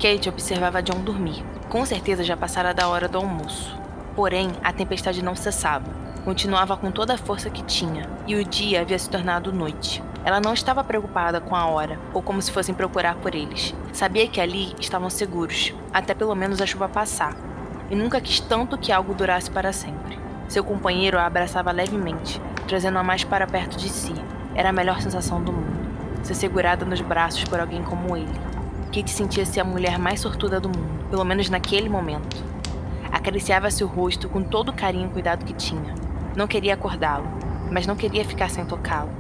Kate 0.00 0.28
observava 0.28 0.82
John 0.82 1.00
dormir. 1.00 1.44
Com 1.68 1.84
certeza 1.84 2.22
já 2.22 2.36
passara 2.36 2.74
da 2.74 2.88
hora 2.88 3.08
do 3.08 3.18
almoço. 3.18 3.76
Porém, 4.14 4.52
a 4.62 4.72
tempestade 4.72 5.24
não 5.24 5.34
cessava. 5.34 6.04
Continuava 6.24 6.76
com 6.76 6.90
toda 6.90 7.14
a 7.14 7.18
força 7.18 7.50
que 7.50 7.62
tinha, 7.64 8.08
e 8.26 8.34
o 8.36 8.44
dia 8.44 8.80
havia 8.80 8.98
se 8.98 9.10
tornado 9.10 9.52
noite. 9.52 10.02
Ela 10.24 10.40
não 10.40 10.54
estava 10.54 10.82
preocupada 10.82 11.40
com 11.40 11.54
a 11.54 11.66
hora, 11.66 11.98
ou 12.14 12.22
como 12.22 12.40
se 12.40 12.50
fossem 12.50 12.74
procurar 12.74 13.16
por 13.16 13.34
eles. 13.34 13.74
Sabia 13.92 14.26
que 14.26 14.40
ali 14.40 14.74
estavam 14.80 15.10
seguros, 15.10 15.74
até 15.92 16.14
pelo 16.14 16.34
menos 16.34 16.62
a 16.62 16.66
chuva 16.66 16.88
passar, 16.88 17.36
e 17.90 17.94
nunca 17.94 18.20
quis 18.20 18.40
tanto 18.40 18.78
que 18.78 18.90
algo 18.90 19.12
durasse 19.12 19.50
para 19.50 19.72
sempre. 19.72 20.23
Seu 20.54 20.62
companheiro 20.62 21.18
a 21.18 21.26
abraçava 21.26 21.72
levemente, 21.72 22.40
trazendo-a 22.68 23.02
mais 23.02 23.24
para 23.24 23.44
perto 23.44 23.76
de 23.76 23.88
si. 23.88 24.14
Era 24.54 24.68
a 24.68 24.72
melhor 24.72 25.00
sensação 25.00 25.42
do 25.42 25.52
mundo. 25.52 26.22
Ser 26.22 26.36
segurada 26.36 26.84
nos 26.84 27.00
braços 27.00 27.42
por 27.42 27.58
alguém 27.58 27.82
como 27.82 28.16
ele. 28.16 28.30
Kate 28.92 29.10
sentia-se 29.10 29.58
a 29.58 29.64
mulher 29.64 29.98
mais 29.98 30.20
sortuda 30.20 30.60
do 30.60 30.68
mundo, 30.68 31.08
pelo 31.10 31.24
menos 31.24 31.50
naquele 31.50 31.88
momento. 31.88 32.36
Acariciava 33.10 33.68
seu 33.68 33.88
rosto 33.88 34.28
com 34.28 34.44
todo 34.44 34.68
o 34.68 34.72
carinho 34.72 35.08
e 35.08 35.12
cuidado 35.12 35.44
que 35.44 35.54
tinha. 35.54 35.92
Não 36.36 36.46
queria 36.46 36.74
acordá-lo, 36.74 37.26
mas 37.68 37.84
não 37.84 37.96
queria 37.96 38.24
ficar 38.24 38.48
sem 38.48 38.64
tocá-lo. 38.64 39.10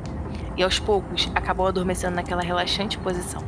E 0.56 0.62
aos 0.62 0.78
poucos 0.78 1.28
acabou 1.34 1.66
adormecendo 1.66 2.14
naquela 2.14 2.42
relaxante 2.42 2.96
posição. 2.96 3.42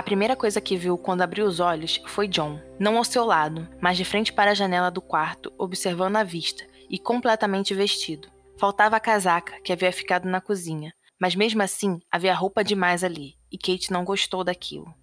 A 0.00 0.02
primeira 0.02 0.34
coisa 0.34 0.62
que 0.62 0.78
viu 0.78 0.96
quando 0.96 1.20
abriu 1.20 1.44
os 1.44 1.60
olhos 1.60 2.00
foi 2.06 2.26
John, 2.26 2.58
não 2.78 2.96
ao 2.96 3.04
seu 3.04 3.22
lado, 3.22 3.68
mas 3.82 3.98
de 3.98 4.04
frente 4.06 4.32
para 4.32 4.52
a 4.52 4.54
janela 4.54 4.90
do 4.90 5.02
quarto, 5.02 5.52
observando 5.58 6.16
a 6.16 6.24
vista, 6.24 6.66
e 6.88 6.98
completamente 6.98 7.74
vestido. 7.74 8.26
Faltava 8.56 8.96
a 8.96 9.00
casaca, 9.00 9.60
que 9.60 9.70
havia 9.70 9.92
ficado 9.92 10.26
na 10.26 10.40
cozinha, 10.40 10.94
mas 11.20 11.34
mesmo 11.34 11.62
assim 11.62 12.00
havia 12.10 12.34
roupa 12.34 12.64
demais 12.64 13.04
ali, 13.04 13.34
e 13.52 13.58
Kate 13.58 13.92
não 13.92 14.02
gostou 14.02 14.42
daquilo. 14.42 14.94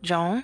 John? 0.00 0.40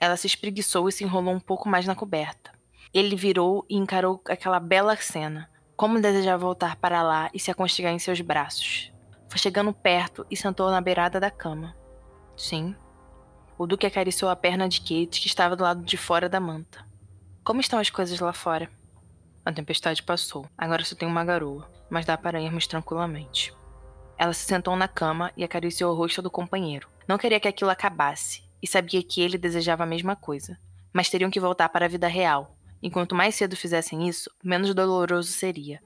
Ela 0.00 0.16
se 0.16 0.26
espreguiçou 0.26 0.88
e 0.88 0.92
se 0.92 1.04
enrolou 1.04 1.34
um 1.34 1.40
pouco 1.40 1.68
mais 1.68 1.84
na 1.84 1.94
coberta. 1.94 2.50
Ele 2.94 3.14
virou 3.14 3.62
e 3.68 3.76
encarou 3.76 4.22
aquela 4.26 4.58
bela 4.58 4.96
cena. 4.96 5.50
Como 5.76 6.00
desejava 6.00 6.42
voltar 6.42 6.76
para 6.76 7.02
lá 7.02 7.28
e 7.34 7.38
se 7.38 7.50
aconchegar 7.50 7.92
em 7.92 7.98
seus 7.98 8.22
braços. 8.22 8.90
Foi 9.28 9.38
chegando 9.38 9.74
perto 9.74 10.24
e 10.30 10.34
sentou 10.36 10.70
na 10.70 10.80
beirada 10.80 11.20
da 11.20 11.30
cama. 11.30 11.76
Sim. 12.34 12.74
O 13.58 13.66
Duque 13.66 13.88
acariciou 13.88 14.30
a 14.30 14.36
perna 14.36 14.68
de 14.68 14.80
Kate, 14.80 15.20
que 15.20 15.26
estava 15.26 15.56
do 15.56 15.64
lado 15.64 15.82
de 15.82 15.96
fora 15.96 16.28
da 16.28 16.38
manta. 16.38 16.86
Como 17.42 17.60
estão 17.60 17.80
as 17.80 17.90
coisas 17.90 18.20
lá 18.20 18.32
fora? 18.32 18.70
A 19.44 19.52
tempestade 19.52 20.00
passou. 20.00 20.46
Agora 20.56 20.84
só 20.84 20.94
tem 20.94 21.08
uma 21.08 21.24
garoa, 21.24 21.68
mas 21.90 22.06
dá 22.06 22.16
para 22.16 22.40
irmos 22.40 22.68
tranquilamente. 22.68 23.52
Ela 24.16 24.32
se 24.32 24.44
sentou 24.44 24.76
na 24.76 24.86
cama 24.86 25.32
e 25.36 25.42
acariciou 25.42 25.92
o 25.92 25.96
rosto 25.96 26.22
do 26.22 26.30
companheiro. 26.30 26.88
Não 27.08 27.18
queria 27.18 27.40
que 27.40 27.48
aquilo 27.48 27.70
acabasse, 27.70 28.44
e 28.62 28.66
sabia 28.68 29.02
que 29.02 29.20
ele 29.20 29.36
desejava 29.36 29.82
a 29.82 29.86
mesma 29.86 30.14
coisa. 30.14 30.56
Mas 30.92 31.10
teriam 31.10 31.30
que 31.30 31.40
voltar 31.40 31.68
para 31.68 31.86
a 31.86 31.88
vida 31.88 32.06
real. 32.06 32.56
E 32.80 32.88
quanto 32.88 33.16
mais 33.16 33.34
cedo 33.34 33.56
fizessem 33.56 34.08
isso, 34.08 34.30
menos 34.40 34.72
doloroso 34.72 35.32
seria. 35.32 35.82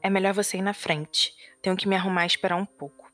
É 0.00 0.08
melhor 0.08 0.34
você 0.34 0.58
ir 0.58 0.62
na 0.62 0.72
frente. 0.72 1.34
Tenho 1.60 1.76
que 1.76 1.88
me 1.88 1.96
arrumar 1.96 2.22
e 2.22 2.28
esperar 2.28 2.56
um 2.56 2.64
pouco. 2.64 3.10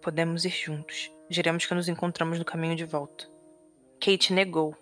Podemos 0.00 0.44
ir 0.44 0.50
juntos. 0.50 1.10
Diremos 1.30 1.64
que 1.64 1.74
nos 1.74 1.88
encontramos 1.88 2.40
no 2.40 2.44
caminho 2.44 2.74
de 2.74 2.84
volta. 2.84 3.30
Kate 4.00 4.32
negou. 4.32 4.74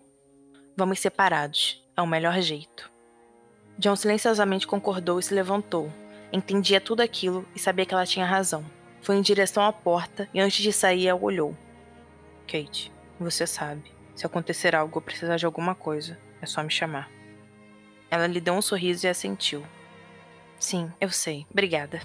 Vamos 0.74 0.98
separados. 0.98 1.86
É 1.94 2.00
o 2.00 2.06
melhor 2.06 2.40
jeito. 2.40 2.90
John 3.78 3.94
silenciosamente 3.94 4.66
concordou 4.66 5.20
e 5.20 5.22
se 5.22 5.34
levantou. 5.34 5.92
Entendia 6.32 6.80
tudo 6.80 7.02
aquilo 7.02 7.46
e 7.54 7.58
sabia 7.58 7.84
que 7.84 7.92
ela 7.92 8.06
tinha 8.06 8.24
razão. 8.24 8.64
Foi 9.02 9.16
em 9.16 9.20
direção 9.20 9.62
à 9.62 9.70
porta 9.70 10.26
e 10.32 10.40
antes 10.40 10.62
de 10.62 10.72
sair, 10.72 11.06
ela 11.06 11.20
olhou. 11.20 11.54
Kate, 12.46 12.90
você 13.20 13.46
sabe. 13.46 13.92
Se 14.16 14.24
acontecer 14.24 14.74
algo 14.74 14.96
ou 14.96 15.02
precisar 15.02 15.36
de 15.36 15.44
alguma 15.44 15.74
coisa, 15.74 16.18
é 16.40 16.46
só 16.46 16.62
me 16.62 16.70
chamar. 16.70 17.10
Ela 18.10 18.26
lhe 18.26 18.40
deu 18.40 18.54
um 18.54 18.62
sorriso 18.62 19.06
e 19.06 19.10
assentiu. 19.10 19.62
Sim, 20.58 20.90
eu 20.98 21.10
sei. 21.10 21.46
Obrigada. 21.50 22.00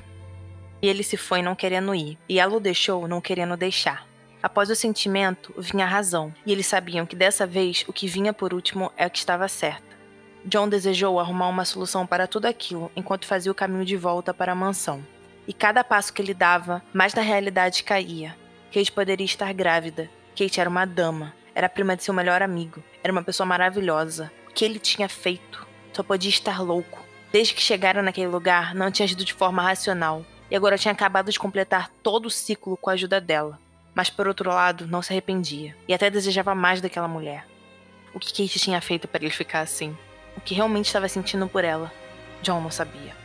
E 0.81 0.89
ele 0.89 1.01
se 1.01 1.15
foi 1.15 1.41
não 1.41 1.55
querendo 1.55 1.95
ir, 1.95 2.19
e 2.27 2.41
ela 2.41 2.57
o 2.57 2.59
deixou 2.59 3.07
não 3.07 3.21
querendo 3.21 3.55
deixar. 3.55 4.05
Após 4.43 4.69
o 4.69 4.75
sentimento, 4.75 5.53
vinha 5.57 5.85
a 5.85 5.87
razão, 5.87 6.33
e 6.45 6.51
eles 6.51 6.67
sabiam 6.67 7.05
que 7.05 7.15
dessa 7.15 7.47
vez 7.47 7.85
o 7.87 7.93
que 7.93 8.07
vinha 8.07 8.33
por 8.33 8.53
último 8.53 8.91
é 8.97 9.07
o 9.07 9.09
que 9.09 9.17
estava 9.17 9.47
certo. 9.47 9.95
John 10.43 10.67
desejou 10.67 11.17
arrumar 11.17 11.47
uma 11.47 11.63
solução 11.63 12.05
para 12.05 12.27
tudo 12.27 12.45
aquilo 12.45 12.91
enquanto 12.93 13.25
fazia 13.25 13.49
o 13.49 13.55
caminho 13.55 13.85
de 13.85 13.95
volta 13.95 14.33
para 14.33 14.51
a 14.51 14.55
mansão. 14.55 15.01
E 15.47 15.53
cada 15.53 15.81
passo 15.81 16.11
que 16.11 16.21
ele 16.21 16.33
dava, 16.33 16.83
mais 16.93 17.13
da 17.13 17.21
realidade 17.21 17.85
caía. 17.85 18.35
Kate 18.73 18.91
poderia 18.91 19.23
estar 19.23 19.53
grávida, 19.53 20.09
Kate 20.35 20.59
era 20.59 20.69
uma 20.69 20.83
dama, 20.83 21.33
era 21.55 21.69
prima 21.69 21.95
de 21.95 22.03
seu 22.03 22.13
melhor 22.13 22.41
amigo, 22.41 22.83
era 23.01 23.13
uma 23.13 23.23
pessoa 23.23 23.47
maravilhosa. 23.47 24.29
O 24.49 24.53
que 24.53 24.65
ele 24.65 24.77
tinha 24.77 25.07
feito? 25.07 25.65
Só 25.93 26.03
podia 26.03 26.29
estar 26.29 26.61
louco. 26.61 27.01
Desde 27.31 27.53
que 27.53 27.61
chegara 27.61 28.01
naquele 28.01 28.27
lugar, 28.27 28.75
não 28.75 28.91
tinha 28.91 29.05
agido 29.05 29.23
de 29.23 29.33
forma 29.33 29.63
racional, 29.63 30.25
e 30.51 30.55
agora 30.55 30.77
tinha 30.77 30.91
acabado 30.91 31.31
de 31.31 31.39
completar 31.39 31.89
todo 32.03 32.25
o 32.25 32.29
ciclo 32.29 32.75
com 32.75 32.89
a 32.89 32.93
ajuda 32.93 33.21
dela. 33.21 33.57
Mas 33.93 34.09
por 34.09 34.27
outro 34.27 34.49
lado, 34.49 34.87
não 34.87 35.01
se 35.01 35.13
arrependia, 35.13 35.75
e 35.87 35.93
até 35.93 36.09
desejava 36.09 36.55
mais 36.55 36.81
daquela 36.81 37.07
mulher. 37.07 37.45
O 38.13 38.19
que 38.19 38.29
Kate 38.29 38.59
tinha 38.59 38.81
feito 38.81 39.07
para 39.07 39.23
ele 39.23 39.33
ficar 39.33 39.61
assim? 39.61 39.95
O 40.35 40.41
que 40.41 40.53
realmente 40.53 40.87
estava 40.87 41.07
sentindo 41.07 41.47
por 41.47 41.63
ela? 41.63 41.91
John 42.41 42.61
não 42.61 42.71
sabia. 42.71 43.15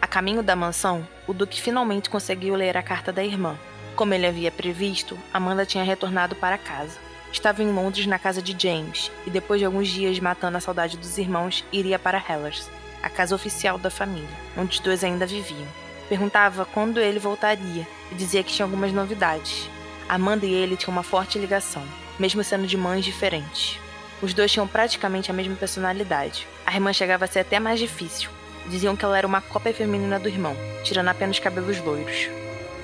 A 0.00 0.06
caminho 0.06 0.42
da 0.42 0.56
mansão, 0.56 1.06
o 1.26 1.32
Duque 1.32 1.60
finalmente 1.60 2.10
conseguiu 2.10 2.54
ler 2.54 2.76
a 2.76 2.82
carta 2.82 3.12
da 3.12 3.24
irmã, 3.24 3.58
como 3.94 4.14
ele 4.14 4.26
havia 4.26 4.50
previsto, 4.50 5.18
Amanda 5.32 5.66
tinha 5.66 5.84
retornado 5.84 6.34
para 6.34 6.56
casa. 6.56 6.98
Estava 7.30 7.62
em 7.62 7.72
Londres 7.72 8.06
na 8.06 8.18
casa 8.18 8.42
de 8.42 8.56
James, 8.58 9.10
e 9.26 9.30
depois 9.30 9.60
de 9.60 9.64
alguns 9.64 9.88
dias 9.88 10.18
matando 10.18 10.56
a 10.56 10.60
saudade 10.60 10.96
dos 10.96 11.18
irmãos, 11.18 11.64
iria 11.72 11.98
para 11.98 12.22
Hellers, 12.26 12.70
a 13.02 13.08
casa 13.08 13.34
oficial 13.34 13.78
da 13.78 13.90
família, 13.90 14.28
onde 14.56 14.76
os 14.76 14.80
dois 14.80 15.04
ainda 15.04 15.26
viviam. 15.26 15.68
Perguntava 16.12 16.66
quando 16.66 17.00
ele 17.00 17.18
voltaria 17.18 17.88
e 18.10 18.14
dizia 18.14 18.42
que 18.42 18.52
tinha 18.52 18.66
algumas 18.66 18.92
novidades. 18.92 19.66
Amanda 20.06 20.44
e 20.44 20.52
ele 20.52 20.76
tinham 20.76 20.92
uma 20.92 21.02
forte 21.02 21.38
ligação, 21.38 21.82
mesmo 22.18 22.44
sendo 22.44 22.66
de 22.66 22.76
mães 22.76 23.02
diferentes. 23.02 23.80
Os 24.20 24.34
dois 24.34 24.52
tinham 24.52 24.68
praticamente 24.68 25.30
a 25.30 25.34
mesma 25.34 25.56
personalidade. 25.56 26.46
A 26.66 26.74
irmã 26.74 26.92
chegava 26.92 27.24
a 27.24 27.26
ser 27.26 27.38
até 27.38 27.58
mais 27.58 27.80
difícil. 27.80 28.28
Diziam 28.68 28.94
que 28.94 29.06
ela 29.06 29.16
era 29.16 29.26
uma 29.26 29.40
cópia 29.40 29.72
feminina 29.72 30.20
do 30.20 30.28
irmão, 30.28 30.54
tirando 30.84 31.08
apenas 31.08 31.38
cabelos 31.38 31.80
loiros. 31.80 32.28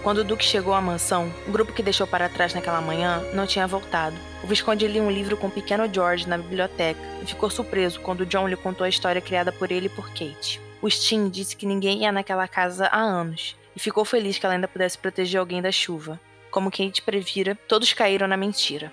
Quando 0.02 0.22
o 0.22 0.24
Duque 0.24 0.42
chegou 0.42 0.72
à 0.72 0.80
mansão, 0.80 1.30
o 1.46 1.52
grupo 1.52 1.74
que 1.74 1.82
deixou 1.82 2.06
para 2.06 2.30
trás 2.30 2.54
naquela 2.54 2.80
manhã 2.80 3.22
não 3.34 3.46
tinha 3.46 3.66
voltado. 3.66 4.16
O 4.42 4.46
Visconde 4.46 4.88
lia 4.88 5.02
um 5.02 5.10
livro 5.10 5.36
com 5.36 5.48
o 5.48 5.50
pequeno 5.50 5.86
George 5.92 6.26
na 6.26 6.38
biblioteca 6.38 6.98
e 7.22 7.26
ficou 7.26 7.50
surpreso 7.50 8.00
quando 8.00 8.24
John 8.24 8.48
lhe 8.48 8.56
contou 8.56 8.86
a 8.86 8.88
história 8.88 9.20
criada 9.20 9.52
por 9.52 9.70
ele 9.70 9.84
e 9.84 9.90
por 9.90 10.08
Kate. 10.14 10.66
O 10.80 10.88
Steen 10.88 11.28
disse 11.28 11.56
que 11.56 11.66
ninguém 11.66 12.02
ia 12.02 12.12
naquela 12.12 12.46
casa 12.46 12.86
há 12.86 12.98
anos 13.00 13.56
e 13.74 13.80
ficou 13.80 14.04
feliz 14.04 14.38
que 14.38 14.46
ela 14.46 14.54
ainda 14.54 14.68
pudesse 14.68 14.96
proteger 14.96 15.40
alguém 15.40 15.60
da 15.60 15.72
chuva. 15.72 16.20
Como 16.50 16.70
Kate 16.70 17.02
previra, 17.02 17.56
todos 17.66 17.92
caíram 17.92 18.28
na 18.28 18.36
mentira. 18.36 18.92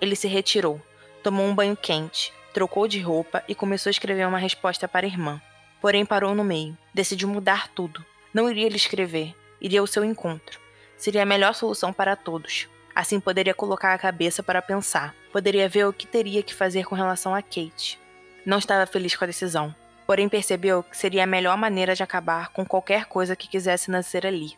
Ele 0.00 0.16
se 0.16 0.28
retirou, 0.28 0.80
tomou 1.22 1.46
um 1.46 1.54
banho 1.54 1.76
quente, 1.76 2.32
trocou 2.54 2.88
de 2.88 3.00
roupa 3.00 3.44
e 3.46 3.54
começou 3.54 3.90
a 3.90 3.92
escrever 3.92 4.26
uma 4.26 4.38
resposta 4.38 4.88
para 4.88 5.06
a 5.06 5.08
irmã. 5.08 5.40
Porém, 5.80 6.06
parou 6.06 6.34
no 6.34 6.42
meio. 6.42 6.76
Decidiu 6.92 7.28
mudar 7.28 7.68
tudo. 7.68 8.04
Não 8.32 8.50
iria 8.50 8.68
lhe 8.68 8.76
escrever, 8.76 9.34
iria 9.60 9.80
ao 9.80 9.86
seu 9.86 10.04
encontro. 10.04 10.58
Seria 10.96 11.22
a 11.22 11.26
melhor 11.26 11.54
solução 11.54 11.92
para 11.92 12.16
todos. 12.16 12.66
Assim 12.94 13.20
poderia 13.20 13.52
colocar 13.52 13.92
a 13.92 13.98
cabeça 13.98 14.42
para 14.42 14.62
pensar, 14.62 15.14
poderia 15.30 15.68
ver 15.68 15.86
o 15.86 15.92
que 15.92 16.06
teria 16.06 16.42
que 16.42 16.54
fazer 16.54 16.84
com 16.84 16.94
relação 16.94 17.34
a 17.34 17.42
Kate. 17.42 18.00
Não 18.44 18.58
estava 18.58 18.86
feliz 18.86 19.14
com 19.14 19.24
a 19.24 19.26
decisão, 19.26 19.74
porém 20.06 20.28
percebeu 20.28 20.82
que 20.82 20.96
seria 20.96 21.24
a 21.24 21.26
melhor 21.26 21.56
maneira 21.56 21.94
de 21.94 22.02
acabar 22.02 22.50
com 22.50 22.64
qualquer 22.64 23.06
coisa 23.06 23.34
que 23.36 23.48
quisesse 23.48 23.90
nascer 23.90 24.26
ali. 24.26 24.56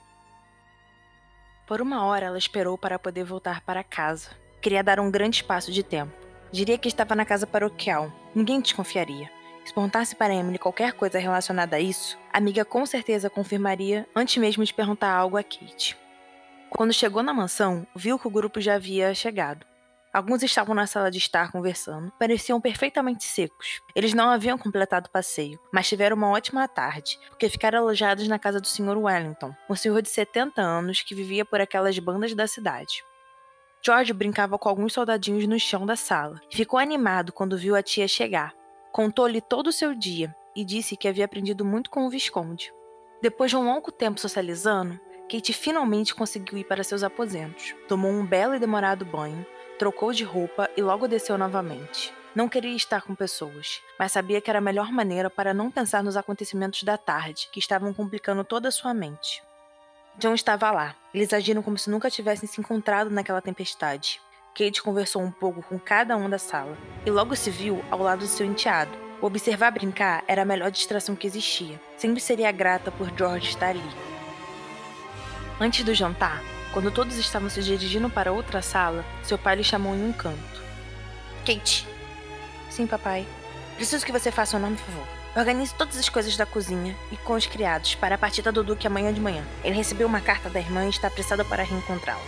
Por 1.67 1.81
uma 1.81 2.05
hora 2.05 2.27
ela 2.27 2.39
esperou 2.39 2.79
para 2.79 2.99
poder 2.99 3.25
voltar 3.25 3.61
para 3.63 3.85
casa. 3.85 4.31
Queria 4.61 4.83
dar 4.83 5.01
um 5.01 5.11
grande 5.11 5.37
espaço 5.37 5.71
de 5.71 5.83
tempo. 5.83 6.13
Diria 6.51 6.79
que 6.79 6.89
estava 6.89 7.15
na 7.15 7.25
casa 7.25 7.47
paroquial. 7.47 8.11
Ninguém 8.35 8.61
desconfiaria. 8.61 9.31
Se 9.65 9.75
perguntasse 9.75 10.17
para 10.17 10.35
Emily 10.35 10.59
qualquer 10.59 10.95
coisa 10.95 11.19
relacionada 11.19 11.77
a 11.77 11.81
isso, 11.81 12.19
a 12.33 12.39
amiga 12.39 12.65
com 12.65 12.87
certeza 12.87 13.29
confirmaria 13.29 14.09
antes 14.17 14.39
mesmo 14.39 14.65
de 14.65 14.73
perguntar 14.73 15.13
algo 15.13 15.37
a 15.37 15.43
Kate. 15.43 15.95
Quando 16.71 16.93
chegou 16.93 17.23
na 17.23 17.35
mansão, 17.35 17.87
viu 17.95 18.19
que 18.19 18.27
o 18.27 18.31
grupo 18.31 18.63
já 18.63 18.77
havia 18.77 19.15
chegado. 19.15 19.67
Alguns 20.19 20.43
estavam 20.43 20.75
na 20.75 20.85
sala 20.85 21.13
de 21.13 21.19
estar 21.19 21.53
conversando, 21.53 22.11
pareciam 22.19 22.61
perfeitamente 22.61 23.23
secos. 23.23 23.81
Eles 23.95 24.13
não 24.15 24.29
haviam 24.29 24.59
completado 24.59 25.07
o 25.07 25.13
passeio, 25.13 25.61
mas 25.73 25.89
tiveram 25.89 26.17
uma 26.17 26.33
ótima 26.33 26.67
tarde, 26.67 27.17
porque 27.29 27.49
ficaram 27.49 27.79
alojados 27.79 28.27
na 28.27 28.37
casa 28.37 28.61
do 28.61 28.67
Sr. 28.67 28.99
Wellington, 28.99 29.55
um 29.71 29.77
senhor 29.77 30.03
de 30.03 30.09
70 30.09 30.61
anos 30.61 31.03
que 31.03 31.15
vivia 31.15 31.45
por 31.45 31.61
aquelas 31.61 31.97
bandas 32.01 32.35
da 32.35 32.49
cidade. 32.49 33.05
George 33.81 34.13
brincava 34.13 34.59
com 34.59 34.69
alguns 34.69 34.93
soldadinhos 34.93 35.47
no 35.47 35.57
chão 35.61 35.87
da 35.87 35.95
sala 35.95 36.41
e 36.51 36.57
ficou 36.57 36.81
animado 36.81 37.33
quando 37.33 37.57
viu 37.57 37.77
a 37.77 37.83
tia 37.83 38.09
chegar. 38.09 38.53
Contou-lhe 38.91 39.41
todo 39.41 39.69
o 39.69 39.73
seu 39.73 39.95
dia 39.95 40.35
e 40.57 40.65
disse 40.65 40.97
que 40.97 41.07
havia 41.07 41.27
aprendido 41.27 41.65
muito 41.65 41.91
com 41.91 42.05
o 42.05 42.11
Visconde. 42.11 42.73
Depois 43.23 43.53
de 43.53 43.57
um 43.57 43.63
longo 43.63 43.93
tempo 43.93 44.19
socializando, 44.19 44.99
Kate 45.31 45.53
finalmente 45.53 46.15
conseguiu 46.15 46.59
ir 46.59 46.65
para 46.65 46.83
seus 46.83 47.05
aposentos. 47.05 47.77
Tomou 47.87 48.11
um 48.11 48.27
belo 48.27 48.55
e 48.55 48.59
demorado 48.59 49.05
banho, 49.05 49.47
trocou 49.79 50.13
de 50.13 50.25
roupa 50.25 50.69
e 50.77 50.83
logo 50.83 51.09
desceu 51.09 51.39
novamente. 51.39 52.13
Não 52.35 52.49
queria 52.49 52.77
estar 52.77 53.03
com 53.03 53.15
pessoas, 53.15 53.81
mas 53.99 54.13
sabia 54.13 54.41
que 54.41 54.51
era 54.51 54.59
a 54.59 54.63
melhor 54.63 54.93
maneira 54.93 55.31
para 55.31 55.55
não 55.55 55.71
pensar 55.71 56.03
nos 56.03 56.17
acontecimentos 56.17 56.83
da 56.83 56.99
tarde, 56.99 57.49
que 57.53 57.59
estavam 57.59 57.95
complicando 57.95 58.45
toda 58.45 58.69
a 58.69 58.73
sua 58.73 58.93
mente. 58.93 59.43
John 60.19 60.35
estava 60.35 60.71
lá. 60.71 60.97
Eles 61.15 61.33
agiram 61.33 61.63
como 61.63 61.79
se 61.79 61.89
nunca 61.89 62.11
tivessem 62.11 62.49
se 62.49 62.61
encontrado 62.61 63.09
naquela 63.09 63.41
tempestade. 63.41 64.21
Kate 64.55 64.83
conversou 64.83 65.23
um 65.23 65.31
pouco 65.31 65.63
com 65.63 65.79
cada 65.79 66.17
um 66.17 66.29
da 66.29 66.39
sala 66.39 66.77
e 67.07 67.11
logo 67.11 67.37
se 67.37 67.51
viu 67.51 67.83
ao 67.91 68.01
lado 68.01 68.21
do 68.21 68.27
seu 68.27 68.45
enteado. 68.45 68.91
Observar 69.21 69.71
brincar 69.71 70.25
era 70.27 70.43
a 70.43 70.45
melhor 70.45 70.71
distração 70.71 71.15
que 71.15 71.27
existia. 71.27 71.81
Sempre 71.97 72.21
seria 72.21 72.51
grata 72.51 72.91
por 72.91 73.11
George 73.17 73.49
estar 73.49 73.71
ali. 73.71 73.83
Antes 75.61 75.85
do 75.85 75.95
jantar, 75.95 76.43
quando 76.73 76.91
todos 76.91 77.17
estavam 77.17 77.49
se 77.49 77.63
dirigindo 77.63 78.11
para 78.11 78.33
outra 78.33 78.63
sala, 78.63 79.05
seu 79.23 79.39
pai 79.39 79.57
lhe 79.57 79.65
chamou 79.65 79.95
em 79.95 80.05
um 80.05 80.13
canto. 80.13 80.63
Kate. 81.45 81.87
Sim, 82.71 82.87
papai. 82.87 83.27
Preciso 83.77 84.05
que 84.05 84.13
você 84.13 84.31
faça 84.31 84.57
um 84.57 84.61
nome, 84.61 84.77
favor. 84.77 85.07
Organize 85.37 85.75
todas 85.75 85.97
as 85.97 86.09
coisas 86.09 86.37
da 86.37 86.45
cozinha 86.45 86.97
e 87.13 87.17
com 87.17 87.35
os 87.35 87.47
criados 87.47 87.95
para 87.95 88.17
a 88.17 88.19
partida 88.19 88.51
do 88.51 88.65
Duque 88.65 88.87
amanhã 88.87 89.13
de 89.13 89.21
manhã. 89.21 89.45
Ele 89.63 89.77
recebeu 89.77 90.07
uma 90.07 90.21
carta 90.21 90.51
da 90.51 90.59
irmã 90.59 90.85
e 90.85 90.91
está 90.91 91.09
apressado 91.09 91.45
para 91.45 91.63
reencontrá-la. 91.63 92.21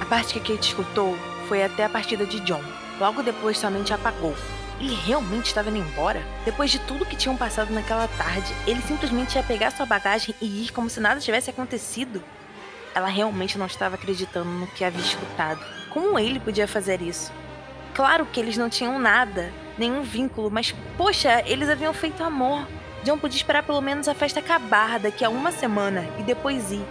A 0.00 0.04
parte 0.04 0.34
que 0.34 0.40
Kate 0.40 0.68
escutou 0.68 1.16
foi 1.48 1.64
até 1.64 1.84
a 1.84 1.88
partida 1.88 2.26
de 2.26 2.40
John. 2.40 2.62
Logo 3.00 3.22
depois 3.22 3.58
somente 3.58 3.92
apagou. 3.92 4.36
Ele 4.78 4.94
realmente 4.94 5.46
estava 5.46 5.70
indo 5.70 5.78
embora? 5.78 6.22
Depois 6.44 6.70
de 6.70 6.78
tudo 6.80 7.06
que 7.06 7.16
tinham 7.16 7.36
passado 7.36 7.72
naquela 7.72 8.06
tarde, 8.08 8.54
ele 8.66 8.82
simplesmente 8.82 9.36
ia 9.36 9.42
pegar 9.42 9.70
sua 9.70 9.86
bagagem 9.86 10.34
e 10.40 10.64
ir 10.64 10.72
como 10.72 10.90
se 10.90 11.00
nada 11.00 11.18
tivesse 11.18 11.48
acontecido? 11.48 12.22
Ela 12.96 13.08
realmente 13.08 13.58
não 13.58 13.66
estava 13.66 13.96
acreditando 13.96 14.48
no 14.48 14.66
que 14.68 14.82
havia 14.82 15.02
escutado. 15.02 15.60
Como 15.90 16.18
ele 16.18 16.40
podia 16.40 16.66
fazer 16.66 17.02
isso? 17.02 17.30
Claro 17.92 18.24
que 18.24 18.40
eles 18.40 18.56
não 18.56 18.70
tinham 18.70 18.98
nada, 18.98 19.52
nenhum 19.76 20.00
vínculo, 20.00 20.50
mas 20.50 20.74
poxa, 20.96 21.42
eles 21.44 21.68
haviam 21.68 21.92
feito 21.92 22.24
amor. 22.24 22.66
John 23.04 23.18
podia 23.18 23.36
esperar 23.36 23.62
pelo 23.64 23.82
menos 23.82 24.08
a 24.08 24.14
festa 24.14 24.40
acabar 24.40 24.98
daqui 24.98 25.22
a 25.22 25.28
uma 25.28 25.52
semana 25.52 26.08
e 26.18 26.22
depois 26.22 26.72
ir. 26.72 26.86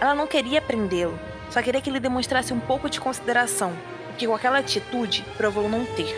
Ela 0.00 0.14
não 0.14 0.26
queria 0.26 0.62
prendê-lo, 0.62 1.18
só 1.50 1.60
queria 1.60 1.82
que 1.82 1.90
ele 1.90 2.00
demonstrasse 2.00 2.54
um 2.54 2.60
pouco 2.60 2.88
de 2.88 2.98
consideração, 2.98 3.74
o 4.10 4.14
que 4.14 4.26
com 4.26 4.34
aquela 4.34 4.60
atitude 4.60 5.22
provou 5.36 5.68
não 5.68 5.84
ter. 5.84 6.16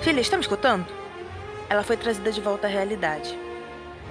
Filha, 0.00 0.20
está 0.22 0.38
me 0.38 0.42
escutando? 0.42 0.86
Ela 1.68 1.82
foi 1.82 1.98
trazida 1.98 2.32
de 2.32 2.40
volta 2.40 2.66
à 2.66 2.70
realidade. 2.70 3.38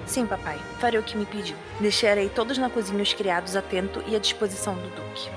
Sim, 0.06 0.24
papai, 0.24 0.58
farei 0.78 0.98
o 0.98 1.02
que 1.02 1.16
me 1.16 1.26
pediu. 1.26 1.56
Deixarei 1.80 2.28
todos 2.28 2.56
na 2.58 2.70
cozinha 2.70 3.02
os 3.02 3.12
criados 3.12 3.56
atento 3.56 4.02
e 4.06 4.14
à 4.14 4.18
disposição 4.18 4.74
do 4.74 4.88
Duque. 4.90 5.28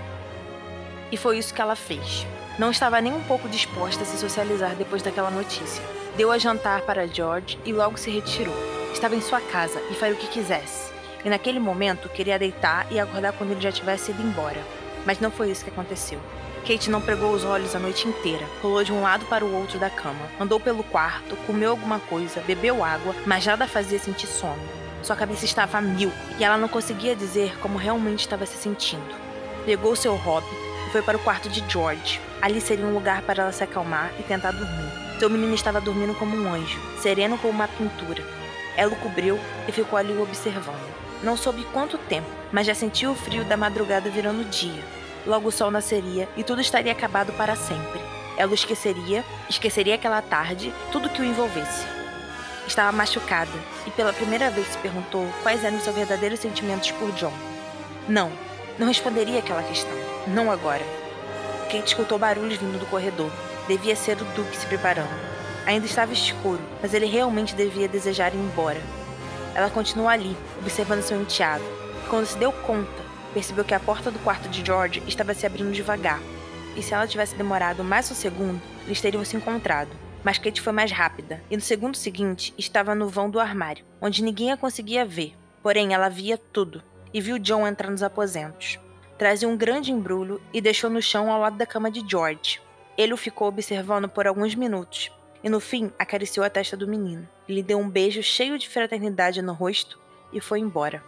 E 1.11 1.17
foi 1.17 1.39
isso 1.39 1.53
que 1.53 1.61
ela 1.61 1.75
fez. 1.75 2.25
Não 2.57 2.69
estava 2.69 3.01
nem 3.01 3.13
um 3.13 3.23
pouco 3.23 3.49
disposta 3.49 4.03
a 4.03 4.05
se 4.05 4.17
socializar 4.17 4.75
depois 4.75 5.01
daquela 5.01 5.31
notícia. 5.31 5.83
Deu 6.15 6.31
a 6.31 6.37
jantar 6.37 6.81
para 6.81 7.07
George 7.07 7.57
e 7.65 7.73
logo 7.73 7.97
se 7.97 8.11
retirou. 8.11 8.55
Estava 8.93 9.15
em 9.15 9.21
sua 9.21 9.41
casa 9.41 9.81
e 9.89 9.95
faria 9.95 10.15
o 10.15 10.17
que 10.17 10.27
quisesse. 10.27 10.91
E 11.25 11.29
naquele 11.29 11.59
momento 11.59 12.09
queria 12.09 12.37
deitar 12.37 12.85
e 12.91 12.99
acordar 12.99 13.33
quando 13.33 13.51
ele 13.51 13.61
já 13.61 13.71
tivesse 13.71 14.11
ido 14.11 14.21
embora. 14.21 14.61
Mas 15.05 15.19
não 15.19 15.31
foi 15.31 15.49
isso 15.49 15.63
que 15.63 15.71
aconteceu. 15.71 16.19
Kate 16.59 16.89
não 16.89 17.01
pregou 17.01 17.31
os 17.31 17.43
olhos 17.43 17.75
a 17.75 17.79
noite 17.79 18.07
inteira. 18.07 18.45
Rolou 18.61 18.83
de 18.83 18.91
um 18.91 19.01
lado 19.01 19.25
para 19.25 19.43
o 19.43 19.53
outro 19.53 19.79
da 19.79 19.89
cama. 19.89 20.29
Andou 20.39 20.59
pelo 20.59 20.83
quarto, 20.83 21.35
comeu 21.47 21.71
alguma 21.71 21.99
coisa, 21.99 22.41
bebeu 22.41 22.83
água, 22.83 23.15
mas 23.25 23.45
nada 23.45 23.67
fazia 23.67 23.99
sentir 23.99 24.27
sono. 24.27 24.59
Sua 25.01 25.15
cabeça 25.15 25.45
estava 25.45 25.77
a 25.77 25.81
mil 25.81 26.11
e 26.37 26.43
ela 26.43 26.57
não 26.57 26.67
conseguia 26.67 27.15
dizer 27.15 27.57
como 27.59 27.77
realmente 27.77 28.19
estava 28.19 28.45
se 28.45 28.57
sentindo. 28.57 29.15
Pegou 29.65 29.95
seu 29.95 30.15
hobby 30.15 30.47
e 30.87 30.91
foi 30.91 31.01
para 31.01 31.17
o 31.17 31.21
quarto 31.21 31.49
de 31.49 31.63
George. 31.69 32.19
Ali 32.41 32.59
seria 32.59 32.85
um 32.85 32.93
lugar 32.93 33.21
para 33.21 33.43
ela 33.43 33.51
se 33.51 33.63
acalmar 33.63 34.11
e 34.19 34.23
tentar 34.23 34.51
dormir. 34.51 34.89
Seu 35.19 35.29
menino 35.29 35.53
estava 35.53 35.81
dormindo 35.81 36.13
como 36.15 36.35
um 36.35 36.53
anjo, 36.53 36.79
sereno 37.01 37.37
como 37.37 37.53
uma 37.53 37.67
pintura. 37.67 38.23
Ela 38.75 38.93
o 38.93 38.95
cobriu 38.97 39.39
e 39.67 39.71
ficou 39.71 39.97
ali 39.97 40.13
o 40.13 40.21
observando. 40.21 40.99
Não 41.21 41.35
soube 41.35 41.65
quanto 41.73 41.97
tempo, 41.97 42.29
mas 42.51 42.65
já 42.65 42.73
sentiu 42.73 43.11
o 43.11 43.15
frio 43.15 43.43
da 43.43 43.57
madrugada 43.57 44.09
virando 44.09 44.49
dia. 44.49 44.98
Logo 45.25 45.49
o 45.49 45.51
sol 45.51 45.69
nasceria 45.69 46.27
e 46.37 46.43
tudo 46.43 46.61
estaria 46.61 46.91
acabado 46.91 47.33
para 47.33 47.55
sempre. 47.55 47.99
Ela 48.37 48.51
o 48.51 48.55
esqueceria, 48.55 49.23
esqueceria 49.49 49.95
aquela 49.95 50.21
tarde, 50.21 50.73
tudo 50.91 51.09
que 51.09 51.21
o 51.21 51.25
envolvesse. 51.25 51.85
Estava 52.65 52.91
machucada 52.91 53.51
e 53.85 53.91
pela 53.91 54.13
primeira 54.13 54.49
vez 54.49 54.67
se 54.67 54.77
perguntou 54.77 55.27
quais 55.43 55.63
eram 55.63 55.79
seus 55.79 55.95
verdadeiros 55.95 56.39
sentimentos 56.39 56.91
por 56.91 57.11
John. 57.13 57.33
Não, 58.07 58.31
não 58.77 58.87
responderia 58.87 59.39
aquela 59.39 59.63
questão. 59.63 59.91
Não 60.27 60.49
agora. 60.49 60.83
Kate 61.65 61.87
escutou 61.87 62.17
barulhos 62.17 62.57
vindo 62.57 62.79
do 62.79 62.85
corredor. 62.85 63.31
Devia 63.67 63.95
ser 63.95 64.19
o 64.21 64.25
Duque 64.25 64.55
se 64.55 64.65
preparando. 64.65 65.09
Ainda 65.65 65.85
estava 65.85 66.13
escuro, 66.13 66.61
mas 66.81 66.93
ele 66.93 67.05
realmente 67.05 67.53
devia 67.53 67.87
desejar 67.87 68.33
ir 68.33 68.37
embora. 68.37 68.81
Ela 69.53 69.69
continuou 69.69 70.07
ali, 70.07 70.35
observando 70.59 71.01
seu 71.01 71.21
enteado. 71.21 71.63
Quando 72.09 72.25
se 72.25 72.37
deu 72.37 72.51
conta, 72.51 73.08
percebeu 73.33 73.63
que 73.63 73.73
a 73.73 73.79
porta 73.79 74.11
do 74.11 74.19
quarto 74.19 74.49
de 74.49 74.65
George 74.65 75.03
estava 75.07 75.33
se 75.33 75.45
abrindo 75.45 75.71
devagar. 75.71 76.19
E 76.75 76.81
se 76.81 76.93
ela 76.93 77.07
tivesse 77.07 77.35
demorado 77.35 77.83
mais 77.83 78.09
um 78.11 78.15
segundo, 78.15 78.61
eles 78.85 79.01
teriam 79.01 79.23
se 79.25 79.35
encontrado. 79.35 79.89
Mas 80.23 80.37
Kate 80.37 80.61
foi 80.61 80.73
mais 80.73 80.91
rápida, 80.91 81.41
e 81.49 81.55
no 81.55 81.61
segundo 81.61 81.95
seguinte 81.95 82.53
estava 82.57 82.93
no 82.93 83.07
vão 83.07 83.29
do 83.29 83.39
armário, 83.39 83.85
onde 84.01 84.23
ninguém 84.23 84.51
a 84.51 84.57
conseguia 84.57 85.05
ver. 85.05 85.35
Porém, 85.63 85.93
ela 85.93 86.09
via 86.09 86.37
tudo, 86.37 86.83
e 87.13 87.21
viu 87.21 87.39
John 87.39 87.65
entrar 87.65 87.89
nos 87.89 88.03
aposentos 88.03 88.79
trazia 89.19 89.49
um 89.49 89.57
grande 89.57 89.91
embrulho 89.91 90.41
e 90.53 90.61
deixou 90.61 90.89
no 90.89 91.01
chão 91.01 91.29
ao 91.29 91.41
lado 91.41 91.57
da 91.57 91.65
cama 91.65 91.91
de 91.91 92.01
George. 92.09 92.61
Ele 92.97 93.13
o 93.13 93.17
ficou 93.17 93.49
observando 93.49 94.07
por 94.07 94.25
alguns 94.25 94.55
minutos 94.55 95.11
e 95.43 95.49
no 95.49 95.59
fim 95.59 95.91
acariciou 95.99 96.45
a 96.45 96.49
testa 96.49 96.77
do 96.77 96.87
menino. 96.87 97.27
Lhe 97.47 97.61
deu 97.61 97.77
um 97.79 97.89
beijo 97.89 98.23
cheio 98.23 98.57
de 98.57 98.69
fraternidade 98.69 99.41
no 99.41 99.51
rosto 99.51 99.99
e 100.31 100.39
foi 100.39 100.59
embora. 100.59 101.03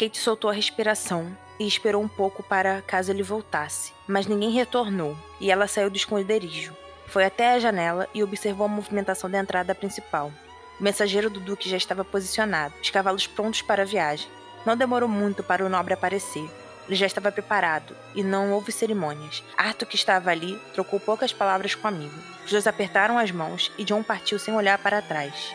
Kate 0.00 0.16
soltou 0.16 0.48
a 0.48 0.54
respiração 0.54 1.36
e 1.58 1.66
esperou 1.66 2.02
um 2.02 2.08
pouco 2.08 2.42
para 2.42 2.80
caso 2.80 3.12
ele 3.12 3.22
voltasse, 3.22 3.92
mas 4.08 4.26
ninguém 4.26 4.50
retornou 4.50 5.14
e 5.38 5.50
ela 5.50 5.66
saiu 5.66 5.90
do 5.90 5.96
esconderijo. 5.98 6.74
Foi 7.06 7.22
até 7.22 7.52
a 7.52 7.58
janela 7.58 8.08
e 8.14 8.22
observou 8.22 8.64
a 8.64 8.68
movimentação 8.68 9.28
da 9.28 9.38
entrada 9.38 9.74
principal. 9.74 10.32
O 10.80 10.82
mensageiro 10.82 11.28
do 11.28 11.38
Duque 11.38 11.68
já 11.68 11.76
estava 11.76 12.02
posicionado, 12.02 12.72
os 12.82 12.88
cavalos 12.88 13.26
prontos 13.26 13.60
para 13.60 13.82
a 13.82 13.84
viagem. 13.84 14.26
Não 14.64 14.74
demorou 14.74 15.06
muito 15.06 15.42
para 15.42 15.66
o 15.66 15.68
nobre 15.68 15.92
aparecer, 15.92 16.48
ele 16.88 16.96
já 16.96 17.04
estava 17.04 17.30
preparado 17.30 17.94
e 18.14 18.22
não 18.22 18.52
houve 18.52 18.72
cerimônias. 18.72 19.44
Arthur, 19.54 19.84
que 19.84 19.96
estava 19.96 20.30
ali, 20.30 20.58
trocou 20.72 20.98
poucas 20.98 21.34
palavras 21.34 21.74
com 21.74 21.86
o 21.86 21.88
amigo. 21.88 22.18
Os 22.42 22.50
dois 22.50 22.66
apertaram 22.66 23.18
as 23.18 23.30
mãos 23.30 23.70
e 23.76 23.84
John 23.84 24.02
partiu 24.02 24.38
sem 24.38 24.54
olhar 24.54 24.78
para 24.78 25.02
trás. 25.02 25.54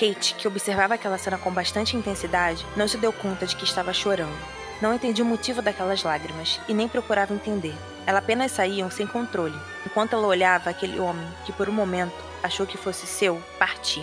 Kate, 0.00 0.34
que 0.34 0.48
observava 0.48 0.94
aquela 0.94 1.18
cena 1.18 1.36
com 1.36 1.52
bastante 1.52 1.94
intensidade, 1.94 2.64
não 2.74 2.88
se 2.88 2.96
deu 2.96 3.12
conta 3.12 3.46
de 3.46 3.54
que 3.54 3.64
estava 3.64 3.92
chorando. 3.92 4.34
Não 4.80 4.94
entendia 4.94 5.22
o 5.22 5.28
motivo 5.28 5.60
daquelas 5.60 6.02
lágrimas 6.02 6.58
e 6.66 6.72
nem 6.72 6.88
procurava 6.88 7.34
entender. 7.34 7.74
Elas 8.06 8.22
apenas 8.22 8.50
saíam 8.50 8.90
sem 8.90 9.06
controle, 9.06 9.54
enquanto 9.84 10.14
ela 10.14 10.26
olhava 10.26 10.70
aquele 10.70 10.98
homem 10.98 11.28
que 11.44 11.52
por 11.52 11.68
um 11.68 11.72
momento 11.72 12.14
achou 12.42 12.66
que 12.66 12.78
fosse 12.78 13.06
seu 13.06 13.42
partir. 13.58 14.02